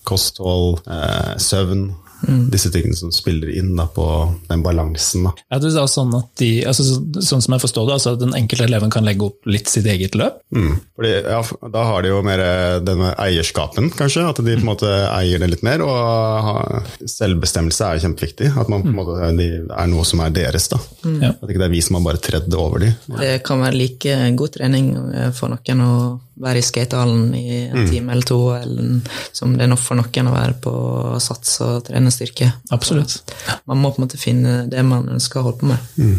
kosthold, 0.05 0.83
eh, 0.85 1.35
søvn. 1.41 1.87
Mm. 2.25 2.45
Disse 2.53 2.71
tingene 2.73 2.97
som 2.97 3.11
spiller 3.13 3.51
inn 3.53 3.73
da, 3.77 3.87
på 3.91 4.05
den 4.49 4.63
balansen. 4.65 5.27
Da. 5.27 5.33
Ja, 5.53 5.59
det 5.61 5.71
er 5.73 5.89
sånn, 5.91 6.13
at 6.17 6.31
de, 6.41 6.49
altså, 6.67 6.85
sånn 7.23 7.43
som 7.45 7.55
jeg 7.55 7.63
forstår 7.63 7.87
det, 7.87 7.97
altså, 7.99 8.15
at 8.15 8.23
den 8.23 8.35
enkelte 8.37 8.67
eleven 8.67 8.93
kan 8.93 9.05
legge 9.07 9.29
opp 9.29 9.49
litt 9.49 9.71
sitt 9.71 9.87
eget 9.89 10.17
løp? 10.17 10.41
Mm. 10.55 10.75
Fordi, 10.97 11.13
ja, 11.25 11.41
da 11.75 11.85
har 11.89 12.05
de 12.05 12.11
jo 12.13 12.21
mer 12.25 12.43
denne 12.85 13.13
eierskapen, 13.21 13.91
kanskje. 13.95 14.25
At 14.29 14.41
de 14.41 14.57
på 14.57 14.63
en 14.63 14.69
måte 14.71 14.91
eier 15.09 15.41
det 15.41 15.51
litt 15.53 15.65
mer. 15.65 15.83
Og 15.85 17.07
selvbestemmelse 17.11 17.91
er 17.91 18.03
kjempeviktig. 18.05 18.51
At 18.55 18.71
man, 18.71 18.85
på 18.85 18.93
en 18.93 18.99
måte, 18.99 19.31
de, 19.37 19.49
det 19.69 19.79
er 19.81 19.91
noe 19.91 20.05
som 20.07 20.23
er 20.25 20.33
deres. 20.35 20.69
da. 20.71 20.81
Mm. 21.05 21.19
At 21.33 21.47
ikke 21.47 21.61
det 21.61 21.69
er 21.69 21.75
vi 21.75 21.83
som 21.85 21.99
har 21.99 22.07
bare 22.09 22.23
tredd 22.23 22.53
over 22.57 22.85
dem. 22.85 22.95
Ja. 23.11 23.21
Det 23.21 23.33
kan 23.45 23.63
være 23.63 23.79
like 23.79 24.19
god 24.39 24.55
trening 24.57 24.93
for 25.35 25.53
noen 25.53 25.85
å 25.85 25.95
være 26.41 26.59
i 26.59 26.65
skatehallen 26.65 27.29
i 27.37 27.45
en 27.69 27.83
mm. 27.83 27.89
time 27.91 28.11
eller 28.15 28.27
to, 28.27 28.39
eller 28.57 29.19
som 29.35 29.55
det 29.55 29.65
er 29.65 29.71
nok 29.71 29.83
for 29.83 29.99
noen 29.99 30.31
å 30.31 30.35
være 30.35 30.57
på 30.63 30.73
sats 31.23 31.59
og 31.65 31.85
trene 31.87 32.13
styrke. 32.13 32.51
Absolutt. 32.75 33.21
Man 33.69 33.81
må 33.81 33.93
på 33.93 34.01
en 34.01 34.07
måte 34.07 34.21
finne 34.21 34.63
det 34.71 34.83
man 34.87 35.09
ønsker 35.15 35.41
å 35.41 35.49
holde 35.49 35.61
på 35.63 35.71
med. 35.71 35.79
Mm. 35.97 36.17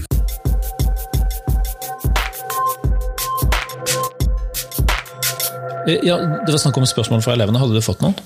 Ja, 5.87 6.17
Det 6.19 6.51
var 6.51 6.59
snakk 6.59 6.79
om 6.81 6.87
spørsmål 6.87 7.23
fra 7.23 7.37
elevene. 7.37 7.61
Hadde 7.63 7.79
du 7.79 7.85
fått 7.85 8.03
noen? 8.03 8.17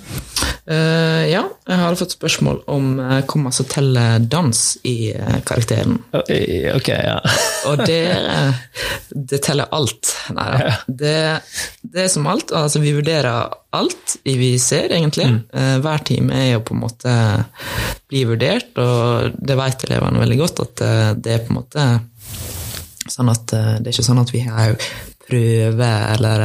Uh, 0.71 1.27
ja, 1.27 1.43
jeg 1.67 1.79
hadde 1.81 1.99
fått 1.99 2.15
spørsmål 2.15 2.63
om 2.71 2.93
uh, 3.01 3.19
hvor 3.27 3.43
masse 3.43 3.65
teller 3.69 4.23
dans 4.23 4.61
i 4.87 5.11
uh, 5.13 5.41
karakteren. 5.45 5.99
Ok, 6.15 6.89
ja. 6.89 7.19
Og 7.71 7.83
det, 7.87 8.03
det 9.31 9.41
teller 9.45 9.71
alt. 9.75 10.13
Nei 10.37 10.47
da. 10.53 10.75
Det, 10.87 11.17
det, 11.83 12.05
er 12.05 12.11
som 12.13 12.29
alt. 12.31 12.55
Altså, 12.57 12.83
vi 12.83 12.95
vurderer 12.97 13.51
alt 13.77 14.17
vi 14.27 14.53
ser, 14.63 14.91
egentlig. 14.97 15.29
Mm. 15.31 15.83
hver 15.85 16.07
time 16.07 16.37
er 16.37 16.49
jo 16.55 16.65
på 16.67 16.77
en 16.77 16.83
måte 16.83 17.17
blir 18.11 18.33
vurdert, 18.33 18.73
og 18.83 19.37
det 19.39 19.59
vet 19.59 19.87
elevene 19.87 20.23
veldig 20.25 20.41
godt, 20.41 20.65
at 20.67 20.85
det 21.23 21.37
er 21.37 21.45
på 21.47 21.55
en 21.55 21.61
måte 21.61 21.87
sånn 23.11 23.31
at 23.33 23.47
det 23.51 23.89
er 23.89 23.95
ikke 23.95 24.07
sånn 24.07 24.23
at 24.23 24.31
vi 24.35 24.43
har 24.47 24.75
prøve 25.31 25.91
eller 26.15 26.45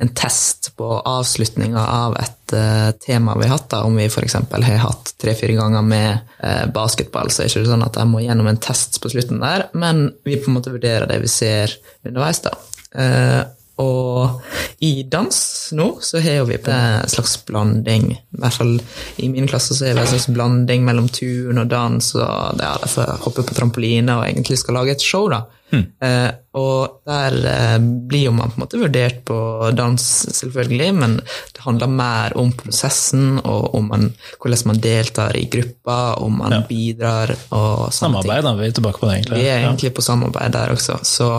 en 0.00 0.12
test 0.16 0.72
på 0.76 0.88
avslutninga 1.08 1.82
av 1.82 2.16
et 2.20 2.54
uh, 2.56 2.90
tema 3.02 3.36
vi 3.38 3.48
har 3.48 3.56
hatt. 3.56 3.70
Da. 3.72 3.82
Om 3.88 3.96
vi 3.96 4.08
f.eks. 4.10 4.36
har 4.52 4.82
hatt 4.84 5.14
tre-fire 5.22 5.56
ganger 5.58 5.86
med 5.86 6.36
uh, 6.44 6.66
basketball, 6.74 7.32
så 7.32 7.42
er 7.42 7.48
det 7.48 7.56
ikke 7.56 7.72
sånn 7.72 7.86
at 7.86 7.98
jeg 8.00 8.10
må 8.12 8.22
gjennom 8.24 8.50
en 8.50 8.60
test 8.62 9.00
på 9.02 9.12
slutten 9.12 9.42
der, 9.42 9.68
men 9.72 10.10
vi 10.26 10.38
på 10.40 10.50
en 10.50 10.60
måte 10.60 10.74
vurderer 10.74 11.08
det 11.10 11.18
vi 11.24 11.32
ser 11.32 11.74
underveis. 12.06 12.44
da. 12.44 12.54
Uh, 12.92 13.42
og 13.80 14.42
i 14.84 15.02
dans 15.08 15.36
nå 15.72 15.86
så 16.04 16.20
har 16.20 16.44
vi 16.46 16.58
en 16.60 17.08
slags 17.08 17.38
blanding. 17.48 18.10
I 18.12 18.40
hvert 18.42 18.58
fall 18.60 18.74
i 19.16 19.30
min 19.32 19.48
klasse 19.48 19.74
så 19.74 19.88
er 19.88 19.96
det 19.96 20.04
en 20.04 20.12
slags 20.12 20.28
blanding 20.34 20.84
mellom 20.84 21.08
turn 21.08 21.62
og 21.62 21.70
dans. 21.72 22.12
og 22.14 22.58
det 22.58 22.66
er 22.68 22.84
Derfor 22.84 23.24
hopper 23.24 23.48
på 23.48 23.56
trampoline 23.56 24.18
og 24.18 24.26
egentlig 24.28 24.60
skal 24.60 24.78
lage 24.80 24.96
et 24.96 25.02
show. 25.02 25.28
da. 25.32 25.44
Mm. 25.72 25.84
Eh, 26.04 26.30
og 26.60 27.02
der 27.08 27.36
eh, 27.48 27.76
blir 27.80 28.26
jo 28.26 28.32
man 28.36 28.52
på 28.52 28.58
en 28.58 28.64
måte 28.64 28.80
vurdert 28.80 29.22
på 29.28 29.36
dans, 29.76 30.08
selvfølgelig, 30.36 30.88
men 30.98 31.14
det 31.22 31.64
handler 31.64 31.92
mer 31.92 32.36
om 32.40 32.52
prosessen 32.56 33.38
og 33.40 33.72
om 33.78 33.88
man, 33.88 34.10
hvordan 34.36 34.66
man 34.72 34.82
deltar 34.84 35.36
i 35.40 35.46
grupper, 35.52 36.20
om 36.22 36.42
man 36.42 36.58
ja. 36.58 36.62
bidrar 36.68 37.32
og 37.50 37.88
sånne 37.88 38.20
Samarbeid, 38.20 38.44
da. 38.44 38.56
Vi 38.58 38.68
er 38.68 38.76
tilbake 38.76 39.00
på 39.00 39.08
det, 39.08 39.14
egentlig. 39.20 39.40
Vi 39.40 39.48
er 39.48 39.62
egentlig 39.62 39.92
ja. 39.92 39.96
på 39.96 40.04
samarbeid 40.04 40.58
der 40.58 40.74
også. 40.74 40.98
Så 41.08 41.30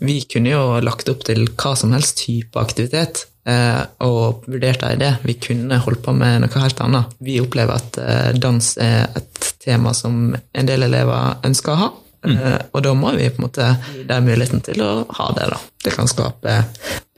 vi 0.00 0.22
kunne 0.24 0.54
jo 0.54 0.64
lagt 0.84 1.12
opp 1.12 1.26
til 1.28 1.44
hva 1.52 1.76
som 1.78 1.92
helst 1.96 2.22
type 2.24 2.60
aktivitet. 2.60 3.26
Eh, 3.42 3.80
og 4.06 4.44
vurdert 4.46 4.84
det. 5.00 5.16
Vi 5.26 5.34
kunne 5.42 5.80
holdt 5.82 6.04
på 6.04 6.14
med 6.14 6.44
noe 6.44 6.62
helt 6.62 6.80
annet. 6.84 7.16
Vi 7.18 7.40
opplever 7.42 7.80
at 7.80 7.98
eh, 7.98 8.30
dans 8.38 8.68
er 8.78 9.10
et 9.18 9.48
tema 9.64 9.92
som 9.98 10.30
en 10.32 10.68
del 10.68 10.86
elever 10.86 11.42
ønsker 11.48 11.74
å 11.74 11.80
ha. 11.80 11.90
Mm. 12.22 12.36
Eh, 12.38 12.58
og 12.70 12.84
da 12.86 12.94
må 12.94 13.12
vi 13.16 13.28
på 13.32 13.42
en 13.42 13.48
måte 13.48 13.68
gi 13.92 14.06
dem 14.08 14.28
muligheten 14.28 14.62
til 14.64 14.82
å 14.84 14.92
ha 15.18 15.28
det. 15.38 15.50
da. 15.50 15.60
Det 15.82 15.94
kan 15.96 16.10
skape 16.10 16.60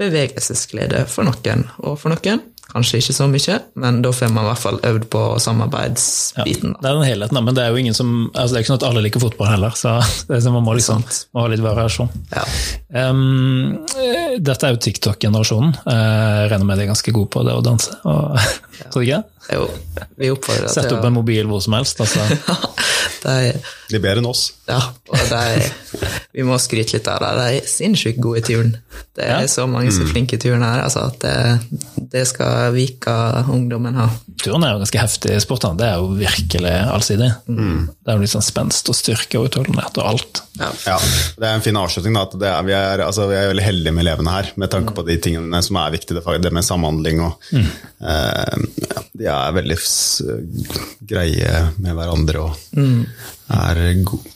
bevegelsesglede 0.00 1.04
for 1.10 1.28
noen, 1.28 1.66
og 1.84 1.98
for 2.00 2.14
noen 2.14 2.42
kanskje 2.74 2.98
ikke 2.98 3.14
så 3.14 3.26
mye, 3.30 3.56
men 3.78 4.00
da 4.02 4.10
får 4.14 4.32
man 4.34 4.46
i 4.46 4.48
hvert 4.48 4.62
fall 4.62 4.78
øvd 4.88 5.04
på 5.12 5.20
Ja, 5.24 5.42
samarbeidsbiten. 5.44 6.74
det 6.80 6.88
er 6.88 6.96
den 6.96 7.06
helheten, 7.06 7.44
men 7.44 7.54
det 7.54 7.62
er 7.62 7.70
jo 7.70 7.76
ingen 7.82 7.94
som, 7.94 8.30
altså 8.34 8.54
det 8.54 8.58
er 8.58 8.64
ikke 8.64 8.72
sånn 8.72 8.80
at 8.80 8.86
alle 8.88 9.04
liker 9.04 9.22
fotball 9.22 9.50
heller, 9.52 9.76
så, 9.78 9.94
det 10.28 10.38
er, 10.38 10.42
så 10.42 10.54
man 10.54 10.66
må 10.66 10.74
liksom 10.78 11.04
må 11.04 11.44
ha 11.44 11.52
litt 11.52 11.62
variasjon. 11.62 12.10
Ja. 12.32 12.44
Um, 13.10 13.84
dette 14.42 14.66
er 14.66 14.74
jo 14.74 14.82
TikTok-generasjonen. 14.88 15.76
Uh, 15.86 16.48
regner 16.50 16.66
med 16.66 16.80
de 16.80 16.86
er 16.86 16.92
ganske 16.94 17.14
gode 17.14 17.30
på 17.36 17.44
det 17.46 17.54
å 17.54 17.62
danse. 17.64 17.94
Og, 18.08 18.34
Tror 18.90 19.02
du 19.02 19.06
ikke? 19.06 19.22
Jo, 19.52 19.66
vi 20.16 20.30
oppfordrer 20.32 20.70
Sett 20.72 20.92
opp 20.94 21.04
en 21.04 21.12
mobil 21.12 21.44
hvor 21.50 21.60
som 21.62 21.74
helst. 21.76 22.00
Altså. 22.00 22.22
de, 23.24 23.52
De 23.90 23.98
er 23.98 24.02
bedre 24.04 24.22
enn 24.22 24.28
oss. 24.30 24.46
Ja, 24.68 24.78
og 25.12 25.24
de, 25.28 25.68
vi 26.32 26.46
må 26.48 26.56
skryte 26.62 26.96
litt 26.96 27.08
av 27.12 27.20
det. 27.20 27.32
De 27.36 27.58
er 27.60 27.68
sinnssykt 27.68 28.20
gode 28.24 28.40
i 28.40 28.46
turn. 28.46 28.72
Det 29.14 29.26
er 29.28 29.44
Ja. 29.44 29.50
så 29.50 29.66
mange 29.70 29.92
som 29.92 30.06
er 30.06 30.12
flinke 30.14 30.38
i 30.38 30.40
turn 30.42 30.64
her. 30.64 30.80
Altså 30.86 31.04
at 31.10 31.20
det, 31.22 31.34
det 32.14 32.24
skal 32.30 32.72
Vika-ungdommen 32.74 33.94
ha. 34.00 34.08
Turen 34.42 34.64
er 34.66 34.74
jo 34.74 34.80
ganske 34.82 35.00
heftig 35.04 35.36
sport. 35.44 35.62
da. 35.68 35.72
Det 35.78 35.86
er 35.90 36.00
jo 36.00 36.08
virkelig 36.18 36.74
allsidig. 36.94 37.30
Det 37.46 38.08
er 38.10 38.16
jo 38.18 38.24
litt 38.24 38.32
sånn 38.34 38.44
spenst 38.48 38.88
og 38.92 38.96
styrke 38.98 39.38
og 39.40 39.50
utholdenhet 39.50 40.00
og 40.00 40.08
alt. 40.14 40.42
Ja. 40.58 40.70
Ja, 40.86 40.98
Det 41.38 41.46
er 41.48 41.54
en 41.58 41.64
fin 41.64 41.76
avslutning. 41.78 42.14
da, 42.16 42.24
at 42.28 42.34
det 42.40 42.48
er, 42.50 42.62
vi, 42.66 42.72
er, 42.78 43.04
altså, 43.06 43.28
vi 43.30 43.36
er 43.38 43.48
veldig 43.52 43.64
heldige 43.68 43.92
med 43.94 44.04
elevene 44.06 44.30
her, 44.34 44.50
med 44.56 44.70
tanke 44.72 44.94
på 44.96 45.04
de 45.06 45.16
tingene 45.22 45.62
som 45.66 45.76
er 45.80 45.94
viktige. 45.94 46.22
Det, 46.44 46.52
med 46.54 46.64
samhandling 46.66 47.20
og 47.24 47.38
eh, 47.52 48.58
ja, 48.84 49.02
De 49.14 49.24
er 49.30 49.33
veldig 49.56 49.78
greie 51.10 51.52
med 51.82 51.96
hverandre 51.98 52.44
og 52.44 52.80
er 53.54 53.82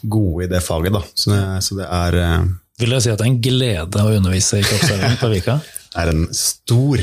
gode 0.02 0.44
i 0.46 0.50
det 0.50 0.62
faget. 0.64 0.92
da, 0.94 1.02
Så 1.14 1.32
det, 1.32 1.42
så 1.64 1.78
det 1.80 1.88
er, 1.88 2.20
eh, 2.22 2.48
Vil 2.78 2.94
dere 2.94 3.02
si 3.02 3.10
at 3.10 3.18
det 3.18 3.26
er 3.26 3.32
en 3.32 3.42
glede 3.42 4.04
å 4.04 4.14
undervise 4.14 4.60
i 4.60 4.66
kroppsøving 4.66 5.18
på 5.20 5.32
Vika? 5.34 5.60
Det 5.88 6.02
er 6.02 6.10
en 6.12 6.26
stor, 6.36 7.00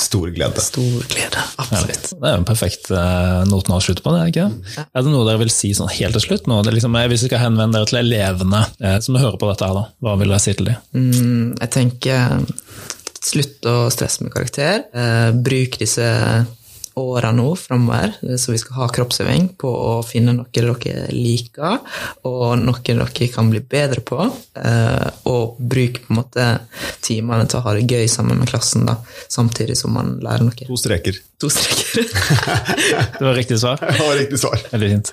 stor 0.00 0.30
glede. 0.32 0.62
Stor 0.64 1.02
glede. 1.12 1.42
Absolutt. 1.60 2.06
Det 2.16 2.24
er 2.24 2.32
jo 2.32 2.40
en 2.40 2.46
perfekt 2.48 2.88
uh, 2.90 3.44
noten 3.46 3.74
å 3.74 3.76
avslutte 3.76 4.02
på. 4.02 4.14
det, 4.14 4.22
er 4.22 4.32
ikke 4.32 4.46
det? 4.48 4.86
Er 4.88 5.04
det 5.04 5.12
noe 5.12 5.26
dere 5.28 5.42
vil 5.42 5.52
si 5.52 5.74
sånn 5.76 5.92
helt 5.92 6.16
til 6.16 6.24
slutt? 6.24 6.48
Nå, 6.48 6.62
det 6.64 6.72
er 6.72 6.78
liksom, 6.78 6.96
eh, 6.96 7.06
hvis 7.12 7.26
dere 7.26 7.34
skal 7.34 7.44
henvende 7.44 7.76
dere 7.76 7.90
til 7.90 8.00
elevene 8.00 8.62
eh, 8.80 8.96
som 9.04 9.20
hører 9.20 9.36
på 9.38 9.50
dette, 9.52 9.68
her 9.68 9.76
da, 9.76 9.84
hva 10.02 10.16
vil 10.18 10.32
dere 10.32 10.40
si 10.42 10.56
til 10.56 10.70
dem? 10.70 10.80
Mm, 10.96 11.44
jeg 11.60 11.72
tenker 11.76 12.48
slutt 13.28 13.68
å 13.68 13.76
stresse 13.92 14.24
med 14.24 14.32
karakter. 14.34 14.86
Eh, 14.88 15.30
bruk 15.44 15.78
disse 15.84 16.08
åra 16.98 17.30
nå 17.34 17.46
framover, 17.58 18.14
så 18.38 18.52
vi 18.54 18.60
skal 18.60 18.80
ha 18.82 18.88
kroppsøving, 18.94 19.48
på 19.60 19.70
å 19.70 19.94
finne 20.06 20.34
noe 20.36 20.50
dere 20.54 20.74
liker, 21.14 21.78
og 22.28 22.58
noe 22.60 22.82
dere 22.84 23.28
kan 23.32 23.50
bli 23.52 23.60
bedre 23.60 24.02
på. 24.04 24.20
Eh, 24.58 25.08
og 25.30 25.56
bruk 25.58 26.02
på 26.04 26.12
en 26.12 26.20
måte 26.20 26.48
timene 27.04 27.46
til 27.48 27.60
å 27.60 27.64
ha 27.66 27.74
det 27.78 27.86
gøy 27.88 28.08
sammen 28.10 28.40
med 28.40 28.50
klassen, 28.50 28.86
da, 28.88 28.98
samtidig 29.30 29.76
som 29.78 29.94
man 29.96 30.16
lærer 30.24 30.44
noe. 30.46 30.68
To 30.68 30.78
streker. 30.80 31.16
To 31.38 31.50
streker. 31.52 32.08
Det 33.18 33.24
var 33.24 33.34
riktig 33.34 33.58
svar. 33.60 33.78
Det 33.80 33.98
var 34.02 34.16
riktig 34.18 34.38
svar. 34.40 34.58
Veldig 34.72 34.88
fint. 34.90 35.12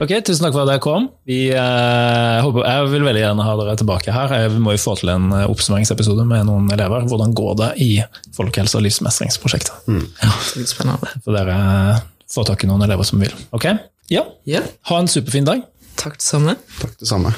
Ok, 0.00 0.12
Tusen 0.26 0.44
takk 0.44 0.54
for 0.54 0.64
at 0.64 0.70
dere 0.72 0.82
kom. 0.84 1.08
Vi, 1.28 1.38
eh, 1.52 2.38
håper, 2.44 2.64
jeg 2.68 2.90
vil 2.92 3.06
veldig 3.08 3.22
gjerne 3.24 3.46
ha 3.46 3.56
dere 3.60 3.76
tilbake 3.80 4.14
her. 4.14 4.34
Eh, 4.38 4.48
Vi 4.54 4.60
må 4.62 4.74
jo 4.76 4.82
få 4.82 4.96
til 5.00 5.12
en 5.14 5.30
eh, 5.32 5.46
oppsummeringsepisode 5.50 6.26
med 6.28 6.46
noen 6.48 6.68
elever. 6.74 7.06
Hvordan 7.08 7.34
går 7.36 7.54
det 7.62 7.70
i 7.84 7.90
folkehelse- 8.36 8.78
og 8.80 8.84
livsmestringsprosjektet? 8.86 9.88
Ja, 9.88 10.30
det 10.32 10.54
blir 10.58 10.68
spennende. 10.70 11.13
For 11.22 11.36
dere 11.36 11.54
eh, 11.94 12.00
får 12.34 12.48
tak 12.50 12.64
i 12.64 12.70
noen 12.70 12.82
elever 12.86 13.06
som 13.06 13.20
vil. 13.22 13.34
Ok? 13.54 13.68
Ja, 14.12 14.24
Ja, 14.44 14.60
ha 14.90 14.98
en 15.00 15.08
superfin 15.08 15.44
dag. 15.48 15.62
takk 15.96 16.18
det 16.18 16.26
samme. 16.26 16.56
Takk, 16.80 16.98
det 17.00 17.08
samme. 17.08 17.32